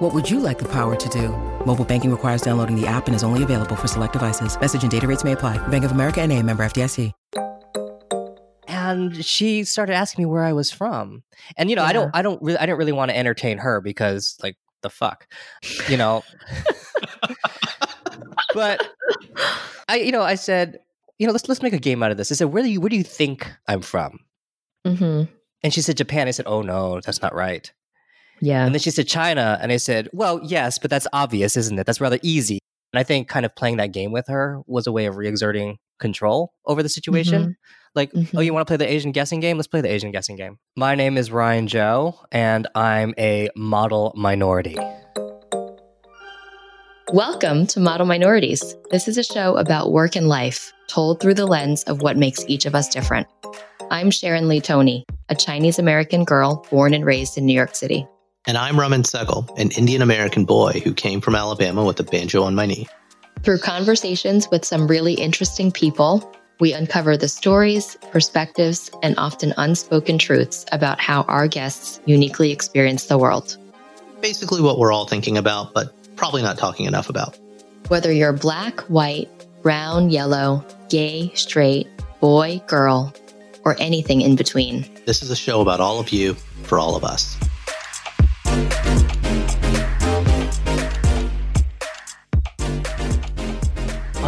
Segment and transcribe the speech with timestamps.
[0.00, 1.28] What would you like the power to do?
[1.66, 4.58] Mobile banking requires downloading the app and is only available for select devices.
[4.58, 5.58] Message and data rates may apply.
[5.68, 7.12] Bank of America and a member FDIC.
[8.66, 11.22] And she started asking me where I was from.
[11.58, 13.82] And you know, I don't I don't really I didn't really want to entertain her
[13.82, 15.26] because like the fuck.
[15.86, 16.22] You know.
[18.54, 18.88] but
[19.86, 20.78] I you know, I said,
[21.18, 22.32] you know, let's let's make a game out of this.
[22.32, 24.20] I said, where do you where do you think I'm from?
[24.86, 25.30] Mm-hmm.
[25.62, 26.26] And she said Japan.
[26.26, 27.70] I said, oh no, that's not right.
[28.40, 28.64] Yeah.
[28.64, 31.86] And then she said China, and I said, well, yes, but that's obvious, isn't it?
[31.86, 32.58] That's rather easy.
[32.92, 35.76] And I think kind of playing that game with her was a way of reexerting
[36.00, 37.42] control over the situation.
[37.42, 37.54] Mhm.
[37.94, 38.44] Like, oh, Mhm.
[38.44, 39.56] you want to play the Asian guessing game?
[39.58, 40.56] Let's play the Asian guessing game.
[40.76, 44.76] My name is Ryan Joe, and I'm a model minority.
[47.12, 48.76] Welcome to Model Minorities.
[48.90, 52.44] This is a show about work and life, told through the lens of what makes
[52.46, 53.26] each of us different.
[53.90, 58.06] I'm Sharon Lee Tony, a Chinese American girl born and raised in New York City.
[58.46, 62.42] And I'm Raman Sehgal, an Indian American boy who came from Alabama with a banjo
[62.42, 62.88] on my knee.
[63.42, 70.16] Through conversations with some really interesting people, we uncover the stories, perspectives, and often unspoken
[70.16, 73.58] truths about how our guests uniquely experience the world.
[74.22, 77.38] Basically, what we're all thinking about, but probably not talking enough about.
[77.88, 79.28] Whether you're black, white,
[79.60, 81.88] brown, yellow, gay, straight,
[82.20, 83.14] boy, girl,
[83.66, 84.86] or anything in between.
[85.04, 87.36] This is a show about all of you for all of us.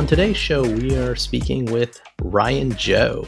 [0.02, 3.24] On today's show, we are speaking with Ryan Joe.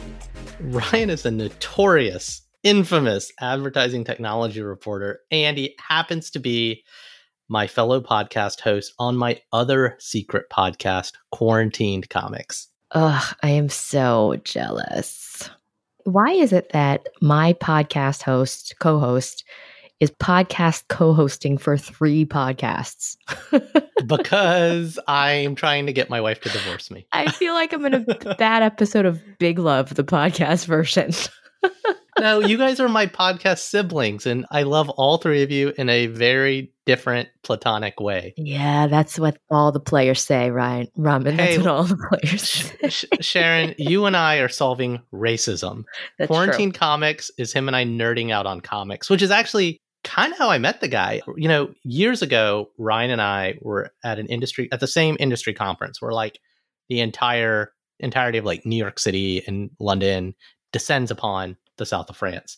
[0.59, 6.83] Ryan is a notorious, infamous advertising technology reporter, and he happens to be
[7.47, 12.67] my fellow podcast host on my other secret podcast, Quarantined Comics.
[12.91, 15.49] Ugh, I am so jealous.
[16.03, 19.45] Why is it that my podcast host, co host,
[19.99, 23.15] is podcast co hosting for three podcasts?
[24.05, 27.07] because I'm trying to get my wife to divorce me.
[27.11, 31.11] I feel like I'm in a bad episode of Big Love, the podcast version.
[32.17, 35.89] No, you guys are my podcast siblings, and I love all three of you in
[35.89, 38.33] a very different platonic way.
[38.37, 40.87] yeah, that's what all the players say, Ryan.
[40.95, 42.89] Raman, Hey, that's what all the players Sh- say.
[42.89, 45.83] Sh- Sharon, you and I are solving racism.
[46.17, 46.79] That's Quarantine true.
[46.79, 50.49] Comics is him and I nerding out on comics, which is actually kind of how
[50.49, 51.21] I met the guy.
[51.35, 55.53] You know, years ago, Ryan and I were at an industry at the same industry
[55.53, 56.39] conference where like
[56.87, 60.35] the entire entirety of like New York City and London
[60.71, 62.57] descends upon the south of France.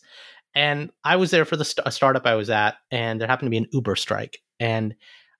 [0.54, 3.50] And I was there for the st- startup I was at, and there happened to
[3.50, 4.94] be an Uber strike, and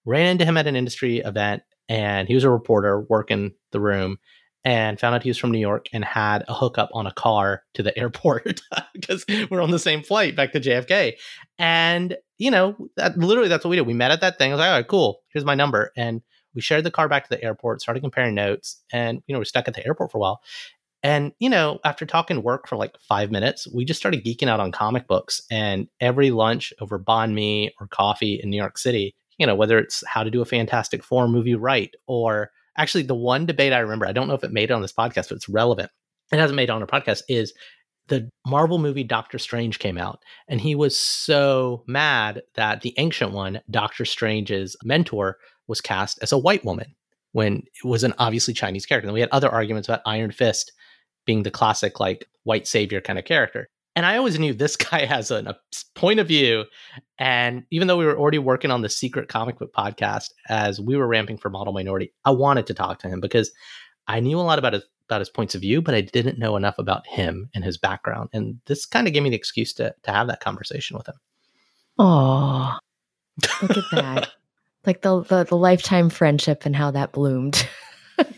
[0.04, 4.18] ran into him at an industry event, and he was a reporter working the room,
[4.68, 7.62] and found out he was from New York and had a hookup on a car
[7.72, 8.60] to the airport
[8.92, 11.14] because we're on the same flight back to JFK.
[11.58, 13.86] And you know, that literally that's what we did.
[13.86, 14.50] We met at that thing.
[14.50, 15.22] I was like, all right, cool.
[15.32, 16.20] Here's my number, and
[16.54, 17.80] we shared the car back to the airport.
[17.80, 20.40] Started comparing notes, and you know, we're stuck at the airport for a while.
[21.02, 24.58] And, you know, after talking work for like five minutes, we just started geeking out
[24.58, 25.40] on comic books.
[25.48, 29.78] And every lunch over banh mi or coffee in New York City, you know, whether
[29.78, 33.80] it's how to do a Fantastic Four movie right, or actually the one debate I
[33.80, 35.90] remember, I don't know if it made it on this podcast, but it's relevant.
[36.32, 37.52] It hasn't made it on a podcast, is
[38.06, 40.22] the Marvel movie Doctor Strange came out.
[40.48, 46.32] And he was so mad that the ancient one, Doctor Strange's mentor, was cast as
[46.32, 46.94] a white woman
[47.32, 49.08] when it was an obviously Chinese character.
[49.08, 50.72] And we had other arguments about Iron Fist
[51.26, 53.68] being the classic like white savior kind of character.
[53.98, 55.56] And I always knew this guy has an, a
[55.96, 56.66] point of view.
[57.18, 60.96] And even though we were already working on the secret comic book podcast as we
[60.96, 63.50] were ramping for Model Minority, I wanted to talk to him because
[64.06, 66.54] I knew a lot about his about his points of view, but I didn't know
[66.54, 68.28] enough about him and his background.
[68.32, 71.16] And this kind of gave me the excuse to to have that conversation with him.
[71.98, 72.78] Oh,
[73.62, 74.30] look at that.
[74.86, 77.66] like the, the the lifetime friendship and how that bloomed.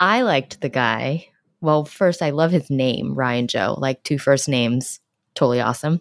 [0.00, 1.28] I liked the guy.
[1.60, 5.00] Well, first, I love his name, Ryan Joe, like two first names.
[5.34, 6.00] Totally awesome.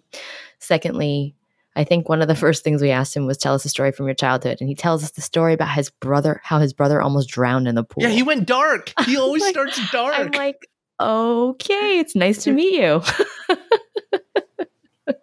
[0.60, 1.36] Secondly,
[1.75, 3.92] I think one of the first things we asked him was tell us a story
[3.92, 4.57] from your childhood.
[4.62, 7.75] And he tells us the story about his brother, how his brother almost drowned in
[7.75, 8.04] the pool.
[8.04, 8.94] Yeah, he went dark.
[9.06, 10.16] He always Like, starts dark.
[10.16, 10.68] I'm like,
[11.00, 13.01] okay, it's nice to meet you.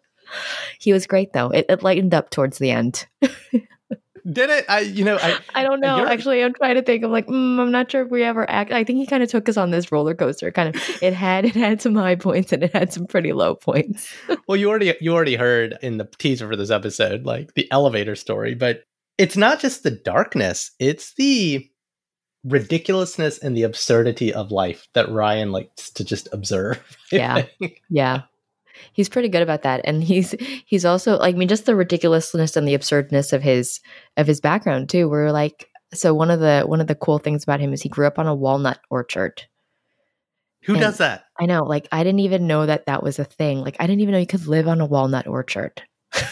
[0.78, 1.48] he was great, though.
[1.50, 3.06] It, it lightened up towards the end.
[4.30, 4.64] Did it?
[4.68, 6.06] I, you know, I, I don't know.
[6.06, 7.02] Actually, I'm trying to think.
[7.02, 8.70] I'm like, mm, I'm not sure if we ever act.
[8.70, 10.50] I think he kind of took us on this roller coaster.
[10.52, 13.54] Kind of, it had it had some high points and it had some pretty low
[13.56, 14.14] points.
[14.46, 18.14] well, you already, you already heard in the teaser for this episode, like the elevator
[18.14, 18.84] story, but
[19.18, 21.68] it's not just the darkness; it's the
[22.44, 26.80] ridiculousness and the absurdity of life that Ryan likes to just observe.
[27.12, 27.42] I Yeah.
[27.58, 27.82] think.
[27.88, 28.22] Yeah.
[28.92, 29.80] He's pretty good about that.
[29.84, 30.34] And he's
[30.66, 33.80] he's also like I mean just the ridiculousness and the absurdness of his
[34.16, 35.08] of his background too.
[35.08, 37.88] We're like so one of the one of the cool things about him is he
[37.88, 39.42] grew up on a walnut orchard.
[40.64, 41.24] Who And- does that?
[41.40, 43.60] I know, like I didn't even know that that was a thing.
[43.60, 45.82] Like I didn't even know you could live on a walnut orchard.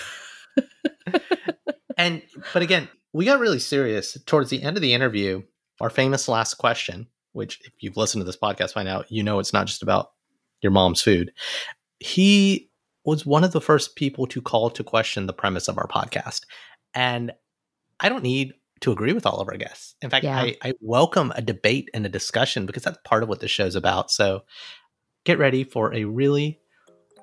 [1.96, 2.22] And
[2.54, 5.42] but again, we got really serious towards the end of the interview.
[5.82, 9.38] Our famous last question, which if you've listened to this podcast by now, you know
[9.38, 10.10] it's not just about
[10.62, 11.30] your mom's food.
[12.00, 12.70] He
[13.04, 16.40] was one of the first people to call to question the premise of our podcast.
[16.94, 17.32] And
[18.00, 19.94] I don't need to agree with all of our guests.
[20.00, 20.38] In fact, Yeah.
[20.40, 23.76] I, I welcome a debate and a discussion because that's part of what this show's
[23.76, 24.10] about.
[24.10, 24.40] So
[25.24, 26.58] get ready for a really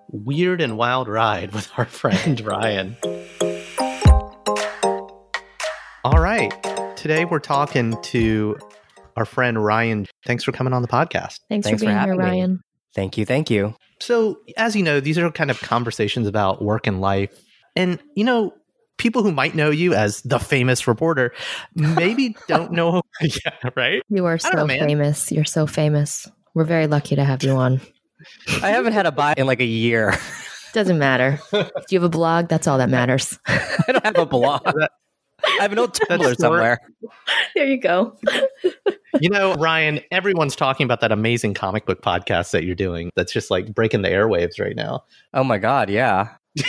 [0.10, 2.96] weird and wild ride with our friend Ryan.
[6.04, 6.52] All right.
[6.96, 8.58] Today we're talking to
[9.16, 10.06] our friend Ryan.
[10.26, 11.40] Thanks for coming on the podcast.
[11.50, 12.52] Thanks, Thanks for for being here, Ryan.
[12.54, 12.60] me.
[12.98, 13.04] Ryan.
[13.06, 13.26] Thank you.
[13.26, 13.76] Thank you.
[14.00, 17.30] So, as you know, these are kind of conversations about work and life.
[17.76, 18.54] And, you know,
[18.98, 21.34] people who might know you as the famous reporter
[21.76, 23.04] maybe don't know.
[23.22, 24.02] yeah, right?
[24.10, 25.32] You are so know, famous.
[25.32, 26.28] You're so famous.
[26.54, 27.82] We're very lucky to have you on.
[28.64, 30.16] I haven't had a buy in like a year.
[30.74, 31.40] Doesn't matter.
[31.52, 32.50] Do you have a blog?
[32.50, 33.38] That's all that matters.
[33.48, 34.62] I don't have a blog.
[35.60, 36.80] I have an old Tumblr somewhere.
[37.56, 38.16] there you go.
[39.22, 43.32] You know, Ryan, everyone's talking about that amazing comic book podcast that you're doing that's
[43.32, 45.06] just like breaking the airwaves right now.
[45.34, 46.36] Oh my god, yeah.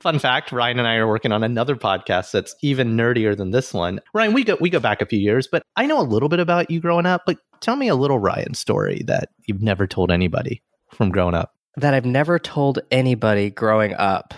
[0.00, 3.72] Fun fact, Ryan and I are working on another podcast that's even nerdier than this
[3.72, 4.00] one.
[4.12, 6.40] Ryan, we go we go back a few years, but I know a little bit
[6.40, 10.10] about you growing up, but tell me a little Ryan story that you've never told
[10.10, 10.62] anybody
[10.92, 11.54] from growing up.
[11.76, 14.34] That I've never told anybody growing up.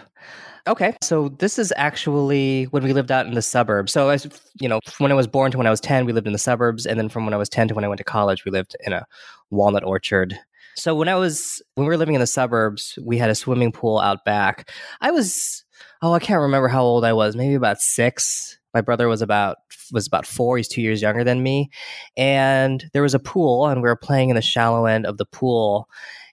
[0.68, 3.92] Okay, so this is actually when we lived out in the suburbs.
[3.92, 4.26] So, as
[4.60, 6.40] you know, when I was born to when I was 10, we lived in the
[6.40, 6.86] suburbs.
[6.86, 8.74] And then from when I was 10 to when I went to college, we lived
[8.84, 9.06] in a
[9.50, 10.36] walnut orchard.
[10.74, 13.70] So, when I was, when we were living in the suburbs, we had a swimming
[13.70, 14.72] pool out back.
[15.00, 15.64] I was,
[16.02, 18.58] oh, I can't remember how old I was, maybe about six.
[18.74, 19.58] My brother was about,
[19.92, 20.56] was about four.
[20.56, 21.70] He's two years younger than me.
[22.16, 25.26] And there was a pool, and we were playing in the shallow end of the
[25.26, 25.88] pool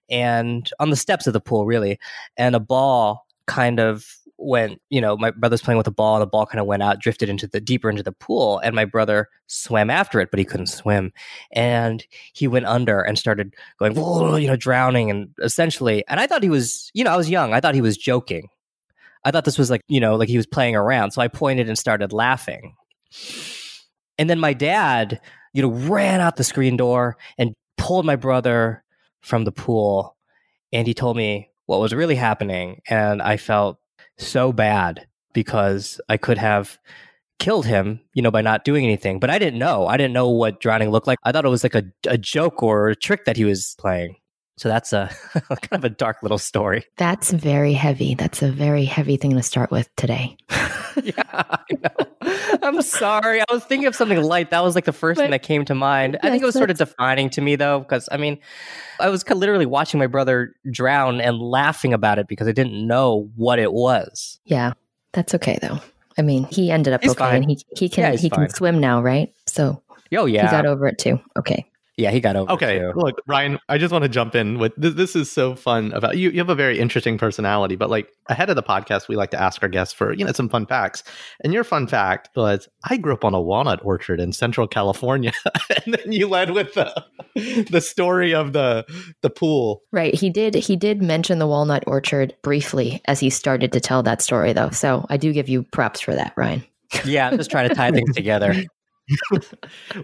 [0.09, 2.00] and on the steps of the pool, really.
[2.35, 4.06] And a ball kind of
[4.44, 6.84] went, you know, my brother's playing with a ball, and the ball kind of went
[6.84, 10.40] out, drifted into the deeper into the pool, and my brother swam after it, but
[10.40, 11.12] he couldn't swim,
[11.51, 16.28] and he went under and started going, "Whoa," you know, drowning, and essentially, and I
[16.28, 18.50] thought he was, you know, I was young, I thought he was joking.
[19.25, 21.12] I thought this was like, you know, like he was playing around.
[21.12, 22.75] So I pointed and started laughing.
[24.18, 25.22] And then my dad,
[25.54, 28.84] you know, ran out the screen door and pulled my brother
[29.22, 30.18] from the pool.
[30.72, 32.81] And he told me what was really happening.
[32.90, 33.80] And I felt
[34.18, 36.77] so bad because I could have
[37.39, 39.19] killed him, you know, by not doing anything.
[39.19, 39.88] But I didn't know.
[39.88, 41.19] I didn't know what drowning looked like.
[41.24, 44.15] I thought it was like a, a joke or a trick that he was playing.
[44.57, 45.09] So that's a
[45.50, 46.85] kind of a dark little story.
[46.97, 48.15] That's very heavy.
[48.15, 50.38] That's a very heavy thing to start with today.
[51.03, 52.29] yeah, I know.
[52.61, 53.41] I'm sorry.
[53.41, 54.51] I was thinking of something light.
[54.51, 56.17] That was like the first But- thing that came to mind.
[56.21, 58.38] I think it was sort of defining to me, though, because I mean,
[59.00, 63.30] I was literally watching my brother drown and laughing about it because I didn't know
[63.35, 64.39] what it was.
[64.45, 64.73] yeah,
[65.13, 65.80] that's okay though.
[66.18, 67.42] I mean, he ended up He's okay, fine.
[67.42, 69.33] and he he can Yeah, he can swim now, right?
[69.47, 69.81] So
[70.16, 71.19] Oh yeah, he got over it too.
[71.37, 71.66] Okay.
[71.97, 72.50] Yeah, he got over.
[72.52, 72.92] it, Okay, too.
[72.95, 74.94] look, Ryan, I just want to jump in with this.
[74.95, 76.30] This is so fun about you.
[76.31, 79.42] You have a very interesting personality, but like ahead of the podcast, we like to
[79.42, 81.04] ask our guests for you know some fun facts.
[81.44, 85.31] And your fun fact was, I grew up on a walnut orchard in Central California,
[85.85, 87.06] and then you led with the
[87.69, 88.85] the story of the
[89.21, 89.81] the pool.
[89.92, 90.14] Right.
[90.16, 94.21] He did he did mention the walnut orchard briefly as he started to tell that
[94.21, 94.71] story though.
[94.71, 96.64] So I do give you props for that, Ryan.
[97.06, 97.30] yeah.
[97.30, 98.56] I'm just trying to tie things together.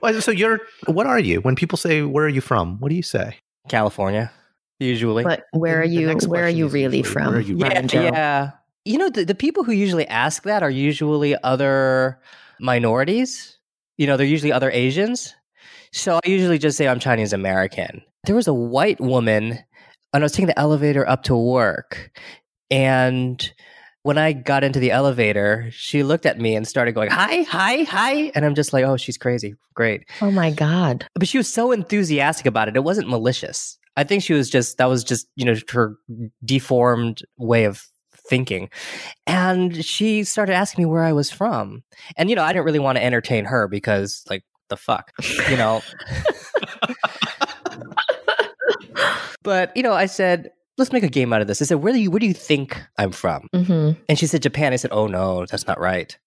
[0.02, 1.42] Well, So you're what are you?
[1.42, 3.38] When people say where are you from, what do you say?
[3.68, 4.32] California,
[4.80, 5.24] usually.
[5.24, 7.28] But where The- are you where are you really usually, from?
[7.28, 8.02] where are you yeah, Ryan Joe?
[8.04, 8.52] yeah.
[8.86, 12.20] You know, the, the people who usually ask that are usually other
[12.60, 13.58] minorities.
[13.98, 15.36] You know, they're usually other Asians.
[15.92, 18.02] So I usually just say I'm Chinese American.
[18.26, 19.60] There was a white woman,
[20.14, 22.12] and I was taking the elevator up to work.
[22.72, 23.52] And
[24.10, 27.84] when I got into the elevator, she looked at me and started going, Hi, hi,
[27.84, 28.32] hi.
[28.34, 29.54] And I'm just like, Oh, she's crazy.
[29.76, 30.10] Great.
[30.20, 31.06] Oh my God.
[31.14, 32.76] But she was so enthusiastic about it.
[32.76, 33.78] It wasn't malicious.
[33.98, 35.96] I think she was just, that was just, you know, her
[36.44, 37.86] deformed way of
[38.16, 38.72] thinking.
[39.28, 41.84] And she started asking me where I was from.
[42.18, 45.12] And, you know, I didn't really want to entertain her because, like, the fuck,
[45.52, 45.84] you know?
[49.44, 50.50] but, you know, I said,
[50.80, 51.62] let's make a game out of this.
[51.62, 53.48] I said, where do you, where do you think I'm from?
[53.54, 54.02] Mm-hmm.
[54.08, 54.74] And she said, Japan.
[54.74, 56.18] I said, oh no, that's not right.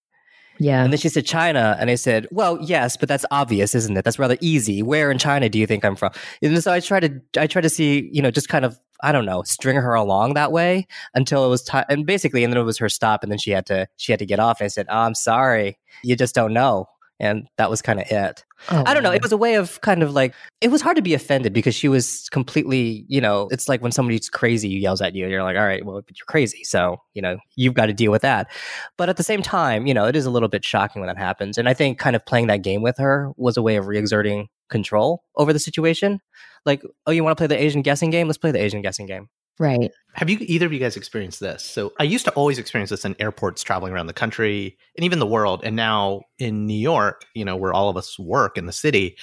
[0.59, 0.85] Yeah.
[0.85, 4.05] And then she said China, and I said, "Well, yes, but that's obvious, isn't it?
[4.05, 4.83] That's rather easy.
[4.83, 7.63] Where in China do you think I'm from?" And so I tried to, I tried
[7.63, 10.87] to see, you know, just kind of, I don't know, string her along that way
[11.15, 11.87] until it was time.
[11.89, 14.19] And basically, and then it was her stop, and then she had to, she had
[14.19, 14.61] to get off.
[14.61, 16.87] And I said, oh, "I'm sorry, you just don't know."
[17.23, 18.45] And that was kind of it.
[18.69, 19.11] Oh, I don't know.
[19.11, 19.15] wow.
[19.15, 21.75] It was a way of kind of like it was hard to be offended because
[21.75, 25.57] she was completely, you know, it's like when somebody's crazy yells at you, you're like,
[25.57, 28.51] all right, well, but you're crazy, so you know you've got to deal with that.
[28.99, 31.17] But at the same time, you know, it is a little bit shocking when that
[31.17, 33.87] happens, and I think kind of playing that game with her was a way of
[33.87, 36.21] re-exerting control over the situation.
[36.67, 38.27] Like, oh, you want to play the Asian guessing game?
[38.27, 39.29] Let's play the Asian guessing game.
[39.59, 39.91] Right.
[40.15, 41.65] Have you either of you guys experienced this?
[41.65, 45.19] So I used to always experience this in airports traveling around the country and even
[45.19, 45.63] the world.
[45.65, 49.17] And now in New York, you know, where all of us work in the city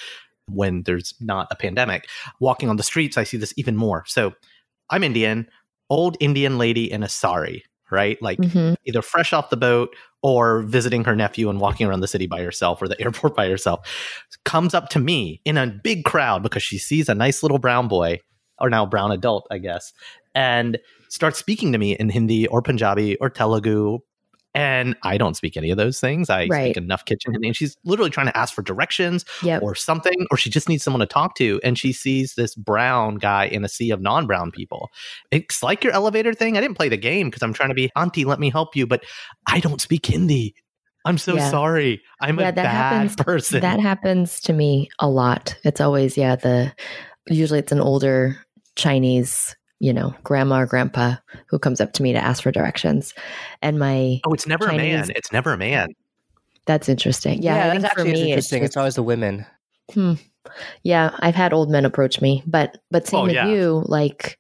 [0.48, 2.07] when there's not a pandemic,
[2.39, 4.03] walking on the streets, I see this even more.
[4.07, 4.33] So
[4.89, 5.48] I'm Indian,
[5.89, 8.21] old Indian lady in a sari, right?
[8.21, 12.07] Like hmm either fresh off the boat or visiting her nephew and walking around the
[12.07, 13.88] city by herself or the airport by herself,
[14.45, 17.88] comes up to me in a big crowd because she sees a nice little brown
[17.88, 18.19] boy,
[18.61, 19.93] or now brown adult, I guess,
[20.35, 20.77] and
[21.09, 23.99] starts speaking to me in Hindi or Punjabi or Telugu.
[24.55, 26.27] And I don't speak any of those things.
[26.29, 26.71] I Right.
[26.73, 27.49] speak enough kitchen Hindi.
[27.49, 29.61] And she's literally trying to ask for directions Yep.
[29.61, 31.59] or something, or she just needs someone to talk to.
[31.63, 34.89] And she sees this brown guy in a sea of non brown people.
[35.29, 36.57] It's like your elevator thing.
[36.57, 38.87] I didn't play the game because I'm trying to be, Auntie, let me help you.
[38.87, 39.03] But
[39.47, 40.55] I don't speak Hindi.
[41.05, 41.49] I'm so Yeah.
[41.51, 42.01] sorry.
[42.19, 43.61] I'm Yeah, a that bad happens- person.
[43.61, 45.55] That happens to me a lot.
[45.63, 46.73] It's always, yeah, the
[47.27, 48.35] usually it's an older
[48.79, 51.15] Chinese, you know, grandma or grandpa
[51.48, 53.13] who comes up to me to ask for directions.
[53.62, 55.12] And my oh, it's never a man.
[55.15, 55.89] It's never a man.
[56.65, 57.41] that's interesting.
[57.41, 58.63] Yeah, I think that's for actually me it's interesting.
[58.63, 59.45] It's, just- always the women.
[59.93, 60.13] Hmm.
[60.83, 63.48] Yeah, I've had old men approach me, but but same Oh, with yeah.
[63.48, 63.83] you.
[63.88, 64.39] Like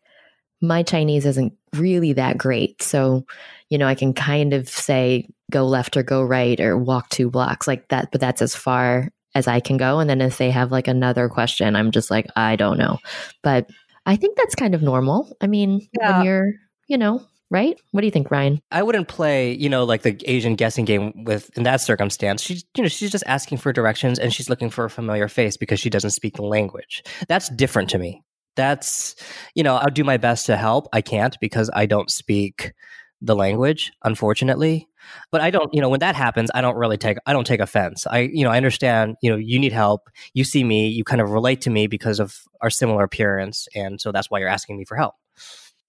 [0.61, 3.25] my Chinese isn't really that great, so
[3.69, 7.29] you know I can kind of say go left or go right or walk two
[7.29, 9.99] blocks like that, but that's as far as I can go.
[9.99, 12.99] And then if they have like another question, I'm just like I don't know.
[13.43, 13.69] But
[14.09, 15.37] I think that's kind of normal.
[15.39, 16.17] I mean, Yeah.
[16.17, 16.53] when you're,
[16.87, 17.79] you know, right?
[17.91, 18.59] What do you think, Ryan?
[18.71, 22.41] I wouldn't play, you know, like the Asian guessing game with in that circumstance.
[22.41, 25.57] She's, you know, she's just asking for directions and she's looking for a familiar face
[25.57, 27.03] because she doesn't speak the language.
[27.27, 28.23] That's different to me.
[28.55, 29.15] That's,
[29.53, 30.87] you know, I'll do my best to help.
[30.91, 32.73] I can't because I don't speak
[33.21, 34.87] the language, unfortunately.
[35.31, 37.59] But I don't, you know, when that happens, I don't really take, I don't take
[37.59, 38.05] offense.
[38.07, 40.09] I, you know, I understand, you know, you need help.
[40.33, 43.67] You see me, you kind of relate to me because of our similar appearance.
[43.75, 45.15] And so that's why you're asking me for help.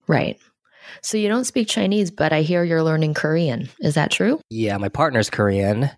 [0.07, 0.39] Right.
[1.01, 3.69] So you don't speak Chinese, but I hear you're learning Korean.
[3.79, 4.41] Is that true?
[4.49, 5.89] Yeah, my partner's Korean.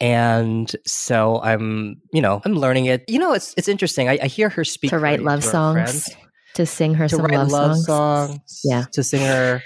[0.00, 3.04] And so I'm, you know, I'm learning it.
[3.06, 4.08] You know, it's it's interesting.
[4.08, 6.16] I, I hear her speak to write love songs, friends.
[6.54, 7.86] to sing her to some write love, love, songs.
[7.86, 8.60] songs.
[8.64, 8.84] Yeah.
[8.92, 9.62] to sing her.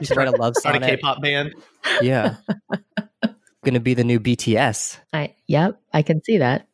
[0.00, 0.96] You should write a love Start a sonnet.
[0.96, 1.54] K-pop band.
[2.00, 2.36] Yeah,
[3.64, 4.98] gonna be the new BTS.
[5.12, 6.66] I yep, I can see that.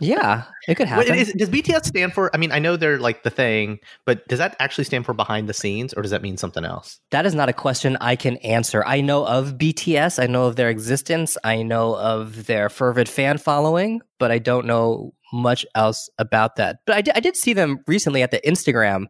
[0.00, 1.14] Yeah, it could What happen.
[1.18, 2.30] is, does BTS stand for?
[2.34, 5.48] I mean, I know they're like the thing, but does that actually stand for behind
[5.48, 7.00] the scenes, or does that mean something else?
[7.10, 8.84] that is not a question I can answer.
[8.86, 10.22] I know of BTS.
[10.22, 11.38] I know of their existence.
[11.42, 16.78] I know of their fervid fan following, but I don't know much else about that.
[16.86, 19.06] But I did, did see them recently at the Instagram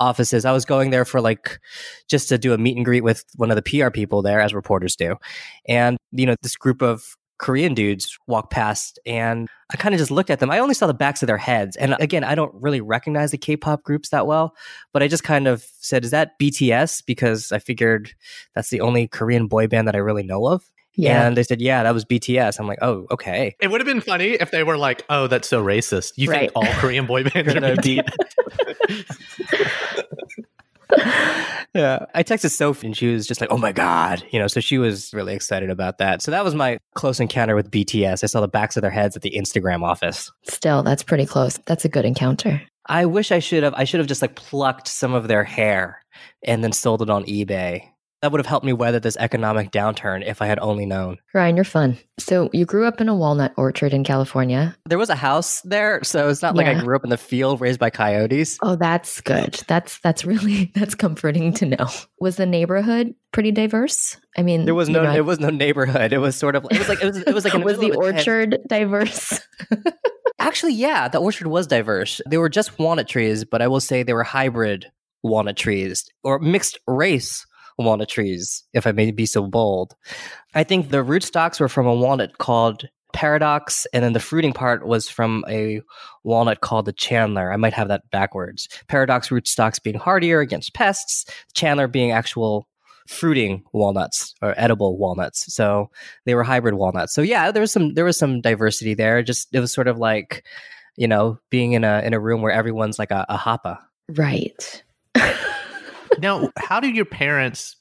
[0.00, 0.44] offices.
[0.44, 1.58] I was going there for like
[2.08, 4.54] just to do a meet and greet with one of the PR people there, as
[4.54, 5.16] reporters do.
[5.68, 10.10] And, you know, this group of Korean dudes walked past and I kind of just
[10.10, 10.50] looked at them.
[10.50, 11.76] I only saw the backs of their heads.
[11.76, 14.54] And again, I don't really recognize the K pop groups that well,
[14.92, 17.04] but I just kind of said, Is that BTS?
[17.04, 18.14] Because I figured
[18.54, 20.64] that's the only Korean boy band that I really know of.
[20.96, 21.26] Yeah.
[21.26, 22.58] And they said, Yeah, that was BTS.
[22.58, 23.54] I'm like, Oh, okay.
[23.60, 26.40] It would have been funny if they were like, "Oh, that's so racist." You Right.
[26.40, 28.02] think all Korean boy bands are Gonna BTS?
[31.74, 32.06] yeah.
[32.14, 34.22] I texted Sophie and she was just like, oh my God.
[34.30, 36.22] You know, so she was really excited about that.
[36.22, 38.22] So that was my close encounter with BTS.
[38.24, 40.30] I saw the backs of their heads at the Instagram office.
[40.44, 41.58] Still, that's pretty close.
[41.66, 42.62] That's a good encounter.
[42.88, 46.00] I wish I should have, I should have just like plucked some of their hair
[46.44, 47.82] and then sold it on eBay.
[48.22, 51.18] That would have helped me weather this economic downturn if I had only known.
[51.34, 51.98] Ryan, you're fun.
[52.18, 54.74] So you grew up in a walnut orchard in California.
[54.86, 57.60] There was a house there, so it's not like I grew up in the field
[57.60, 58.58] raised by coyotes.
[58.62, 59.60] Oh, that's good.
[59.68, 61.86] That's that's really that's comforting to know.
[62.18, 64.16] Was the neighborhood pretty diverse?
[64.36, 66.12] I mean, There was no, know, it was no neighborhood.
[66.12, 67.88] It was sort of, it was like, it was, it was like, in was the
[67.88, 68.28] middle of a tent.
[68.28, 69.40] orchard diverse?
[70.38, 72.20] Actually, yeah, the orchard was diverse.
[72.28, 74.86] They were just walnut trees, but I will say they were hybrid
[75.22, 77.45] walnut trees or mixed race
[77.78, 79.94] walnut trees, if I may be so bold.
[80.54, 84.86] I think the rootstocks were from a walnut called Paradox, and then the fruiting part
[84.86, 85.80] was from a
[86.24, 87.52] walnut called the Chandler.
[87.52, 88.68] I might have that backwards.
[88.88, 92.68] Paradox rootstocks being hardier against pests, Chandler being actual
[93.06, 95.52] fruiting walnuts or edible walnuts.
[95.54, 95.90] So
[96.24, 97.14] they were hybrid walnuts.
[97.14, 99.22] So yeah, there was some there was some diversity there.
[99.22, 100.44] Just it was sort of like,
[100.96, 103.78] you know, being in a in a room where everyone's like a, a hapa.
[104.08, 104.82] Right.
[106.18, 107.76] now, how did your parents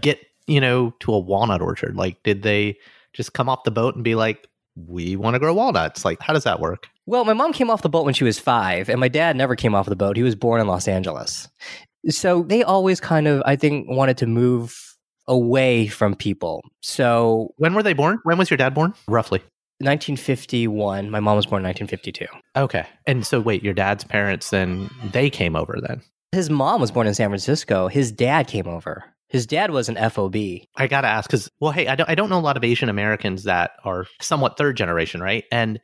[0.00, 1.96] get, you know, to a walnut orchard?
[1.96, 2.78] Like, did they
[3.12, 6.04] just come off the boat and be like, we want to grow walnuts?
[6.04, 6.88] Like, how does that work?
[7.06, 9.56] Well, my mom came off the boat when she was five, and my dad never
[9.56, 10.16] came off the boat.
[10.16, 11.48] He was born in Los Angeles.
[12.08, 14.96] So they always kind of, I think, wanted to move
[15.28, 16.62] away from people.
[16.80, 18.18] So when were they born?
[18.24, 18.94] When was your dad born?
[19.06, 19.40] Roughly.
[19.78, 21.10] 1951.
[21.10, 22.26] My mom was born in 1952.
[22.56, 22.86] Okay.
[23.06, 26.02] And so wait, your dad's parents then they came over then?
[26.32, 27.88] His mom was born in San Francisco.
[27.88, 29.04] His dad came over.
[29.28, 30.34] His dad was an FOB.
[30.76, 32.88] I gotta ask because, well, hey, I don't, I don't know a lot of Asian
[32.88, 35.44] Americans that are somewhat third generation, right?
[35.52, 35.78] And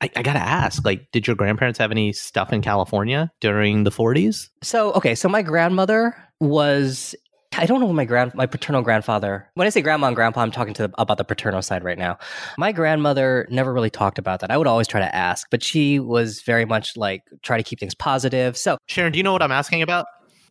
[0.00, 3.90] I, I, gotta ask, like, did your grandparents have any stuff in California during the
[3.90, 4.48] 40s?
[4.62, 7.14] So, okay, so my grandmother was.
[7.60, 9.46] I don't know what my grand my paternal grandfather.
[9.54, 11.98] When I say grandma and grandpa, I'm talking to the, about the paternal side right
[11.98, 12.18] now.
[12.56, 14.50] My grandmother never really talked about that.
[14.50, 17.78] I would always try to ask, but she was very much like try to keep
[17.78, 18.56] things positive.
[18.56, 20.06] So, Sharon, do you know what I'm asking about?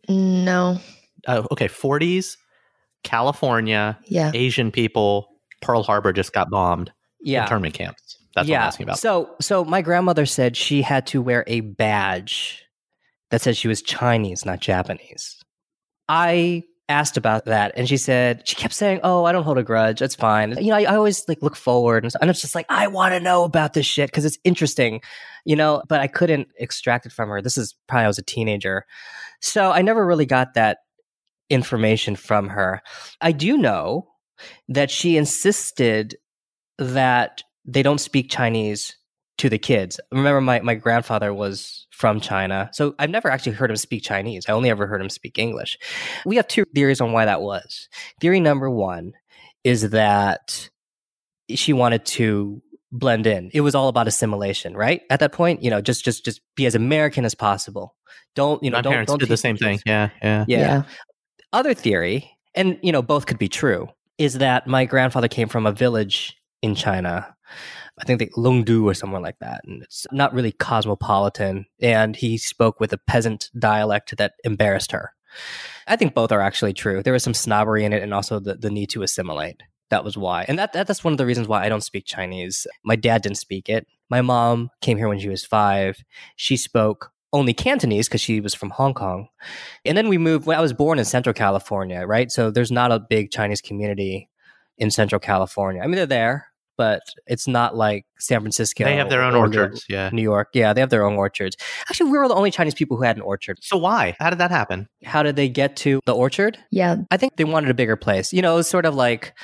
[0.08, 0.78] No.
[1.26, 2.36] Uh, okay, 40s,
[3.02, 5.26] California, yeah, Asian people.
[5.60, 6.92] Pearl Harbor just got bombed.
[7.20, 8.18] Yeah, internment camps.
[8.34, 8.58] That's yeah.
[8.58, 8.98] what I'm asking about.
[9.00, 12.64] So, so my grandmother said she had to wear a badge
[13.30, 15.36] that said she was Chinese, not Japanese.
[16.08, 19.62] I asked about that, and she said she kept saying, "Oh, I don't hold a
[19.62, 20.00] grudge.
[20.00, 22.66] That's fine." You know, I, I always like look forward, and, and it's just like
[22.68, 25.00] I want to know about this shit because it's interesting,
[25.44, 25.82] you know.
[25.88, 27.40] But I couldn't extract it from her.
[27.40, 28.84] This is probably I was a teenager,
[29.40, 30.78] so I never really got that
[31.48, 32.82] information from her.
[33.20, 34.08] I do know
[34.68, 36.16] that she insisted
[36.78, 38.96] that they don't speak Chinese
[39.40, 39.98] to the kids.
[40.12, 42.68] Remember, my, my grandfather was from China.
[42.72, 44.44] So I've never actually heard him speak Chinese.
[44.48, 45.78] I only ever heard him speak English.
[46.26, 47.88] We have two theories on why that was.
[48.20, 49.14] Theory number one
[49.64, 50.68] is that
[51.48, 53.50] she wanted to blend in.
[53.54, 55.02] It was all about assimilation, right?
[55.08, 57.96] At that point, you know, just just just be as American as possible.
[58.34, 58.78] Don't you know?
[58.78, 59.80] My don't, parents don't did the same thing.
[59.86, 60.82] Yeah, yeah, yeah, yeah.
[61.52, 65.66] Other theory, and you know, both could be true, is that my grandfather came from
[65.66, 67.34] a village in China.
[67.98, 69.62] I think they Longdu or somewhere like that.
[69.64, 71.66] And it's not really cosmopolitan.
[71.80, 75.12] And he spoke with a peasant dialect that embarrassed her.
[75.86, 77.02] I think both are actually true.
[77.02, 79.62] There was some snobbery in it and also the, the need to assimilate.
[79.90, 80.44] That was why.
[80.46, 82.66] And that, that that's one of the reasons why I don't speak Chinese.
[82.84, 83.86] My dad didn't speak it.
[84.08, 85.98] My mom came here when she was five.
[86.36, 89.28] She spoke only Cantonese because she was from Hong Kong.
[89.84, 92.30] And then we moved when I was born in Central California, right?
[92.30, 94.28] So there's not a big Chinese community
[94.78, 95.82] in Central California.
[95.82, 98.84] I mean, they're there, but it's not like San Francisco.
[98.84, 99.84] They have their own orchards.
[99.88, 100.10] Yeah.
[100.12, 100.48] New York.
[100.54, 101.56] Yeah, they have their own orchards.
[101.88, 103.58] Actually, we were the only Chinese people who had an orchard.
[103.60, 104.16] So why?
[104.18, 104.88] How did that happen?
[105.04, 106.58] How did they get to the orchard?
[106.70, 106.96] Yeah.
[107.10, 108.32] I think they wanted a bigger place.
[108.32, 109.34] You know, it was sort of like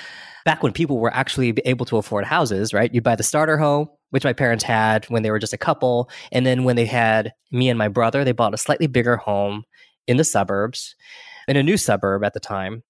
[0.44, 2.94] back when people were actually able to afford houses, right?
[2.94, 6.08] You'd buy the starter home, which my parents had when they were just a couple.
[6.32, 9.64] And then when they had me and my brother, they bought a slightly bigger home
[10.06, 10.94] in the suburbs,
[11.48, 12.82] in a new suburb at the time.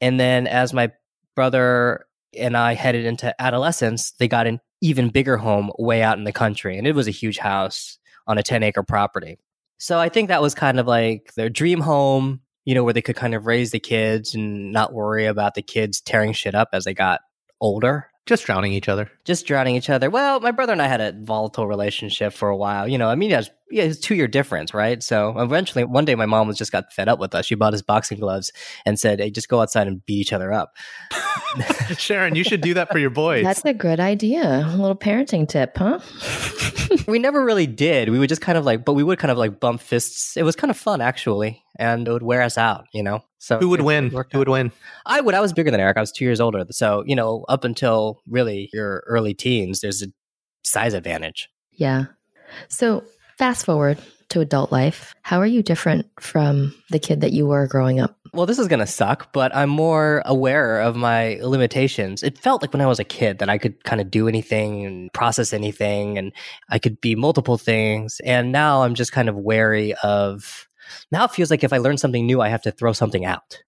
[0.00, 0.92] And then as my
[1.34, 2.06] brother
[2.38, 6.32] and I headed into adolescence, they got an even bigger home way out in the
[6.32, 6.78] country.
[6.78, 9.38] And it was a huge house on a 10 acre property.
[9.78, 13.02] So I think that was kind of like their dream home, you know, where they
[13.02, 16.68] could kind of raise the kids and not worry about the kids tearing shit up
[16.72, 17.20] as they got
[17.60, 18.06] older.
[18.26, 19.10] Just drowning each other.
[19.24, 20.10] Just drowning each other.
[20.10, 22.86] Well, my brother and I had a volatile relationship for a while.
[22.86, 25.02] You know, I mean, was, yeah, it's two year difference, right?
[25.02, 27.46] So eventually, one day, my mom was just got fed up with us.
[27.46, 28.52] She bought us boxing gloves
[28.84, 30.76] and said, "Hey, just go outside and beat each other up."
[31.96, 33.44] Sharon, you should do that for your boys.
[33.44, 34.66] That's a good idea.
[34.66, 36.00] A little parenting tip, huh?
[37.08, 38.08] we never really did.
[38.08, 40.36] We would just kind of like, but we would kind of like bump fists.
[40.36, 43.20] It was kind of fun, actually, and it would wear us out, you know.
[43.38, 44.10] So who would win?
[44.10, 44.72] Who would win?
[45.06, 45.34] I would.
[45.34, 45.96] I was bigger than Eric.
[45.96, 46.64] I was two years older.
[46.70, 50.06] So you know, up until really your early teens, there's a
[50.62, 51.48] size advantage.
[51.72, 52.06] Yeah.
[52.68, 53.04] So
[53.40, 53.96] fast forward
[54.28, 55.14] to adult life.
[55.22, 58.14] How are you different from the kid that you were growing up?
[58.34, 62.22] Well, this is going to suck, but I'm more aware of my limitations.
[62.22, 64.84] It felt like when I was a kid that I could kind of do anything
[64.84, 66.34] and process anything and
[66.68, 68.20] I could be multiple things.
[68.26, 70.68] And now I'm just kind of wary of
[71.10, 73.62] now it feels like if I learn something new, I have to throw something out.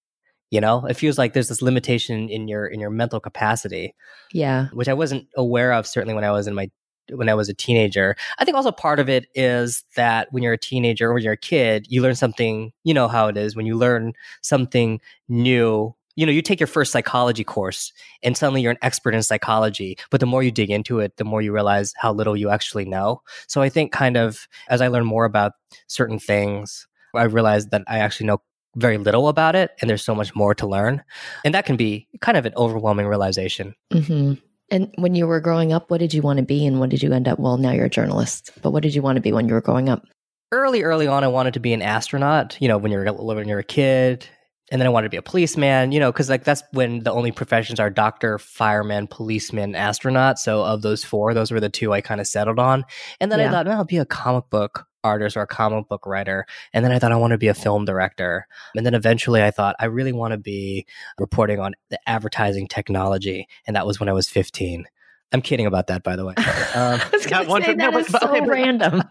[0.50, 3.94] You know, it feels like there's this limitation in your in your mental capacity.
[4.34, 6.70] Yeah, which I wasn't aware of certainly when I was in my
[7.10, 8.16] when I was a teenager.
[8.38, 11.32] I think also part of it is that when you're a teenager or when you're
[11.32, 14.12] a kid, you learn something, you know how it is when you learn
[14.42, 15.94] something new.
[16.14, 17.90] You know, you take your first psychology course
[18.22, 19.96] and suddenly you're an expert in psychology.
[20.10, 22.84] But the more you dig into it, the more you realize how little you actually
[22.84, 23.22] know.
[23.46, 25.52] So I think, kind of, as I learn more about
[25.86, 28.42] certain things, I realized that I actually know
[28.76, 31.02] very little about it and there's so much more to learn.
[31.44, 33.74] And that can be kind of an overwhelming realization.
[33.92, 34.34] Mm-hmm.
[34.72, 37.02] And when you were growing up, what did you want to be and what did
[37.02, 37.38] you end up?
[37.38, 39.60] Well, now you're a journalist, but what did you want to be when you were
[39.60, 40.06] growing up?
[40.50, 42.56] Early, early on, I wanted to be an astronaut.
[42.58, 44.26] You know, when you're when you're a kid,
[44.70, 47.12] and then I wanted to be a policeman, you know, because like that's when the
[47.12, 50.38] only professions are doctor, fireman, policeman, astronaut.
[50.38, 52.86] So of those four, those were the two I kind of settled on.
[53.20, 53.48] And then yeah.
[53.48, 56.46] I thought, no, I'll be a comic book artist or a comic book writer.
[56.72, 58.46] And then I thought I want to be a film director.
[58.76, 60.86] And then eventually I thought I really want to be
[61.18, 63.48] reporting on the advertising technology.
[63.66, 64.86] And that was when I was 15.
[65.32, 66.34] I'm kidding about that, by the way.
[66.74, 69.02] Um, I was say, that no, but, but, so okay, random.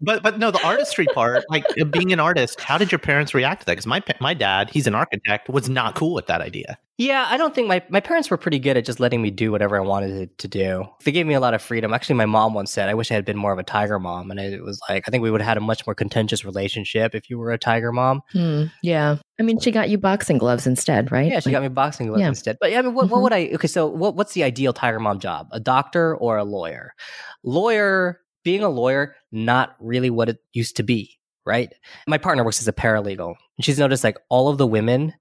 [0.00, 3.60] But but no, the artistry part, like being an artist, how did your parents react
[3.60, 3.72] to that?
[3.72, 6.78] Because my my dad, he's an architect, was not cool with that idea.
[6.96, 9.50] Yeah, I don't think my, my parents were pretty good at just letting me do
[9.50, 10.84] whatever I wanted to, do.
[11.04, 11.92] They gave me a lot of freedom.
[11.92, 14.30] Actually, my mom once said, I wish I had been more of a tiger mom.
[14.30, 17.16] And it was like, I think we would have had a much more contentious relationship
[17.16, 18.22] if you were a tiger mom.
[18.30, 19.16] Hmm, yeah.
[19.40, 21.26] I mean, she got you boxing gloves instead, right?
[21.32, 22.28] Yeah, she like, got me boxing gloves yeah.
[22.28, 22.58] instead.
[22.60, 23.12] But yeah, I mean, what, mm-hmm.
[23.12, 25.48] what would I, okay, so what, what's the ideal tiger mom job?
[25.50, 26.94] A doctor or a lawyer?
[27.42, 31.72] Lawyer being a lawyer, not really what it used to be, right?
[32.06, 33.34] My partner works as a paralegal.
[33.56, 35.14] And she's noticed like all of the women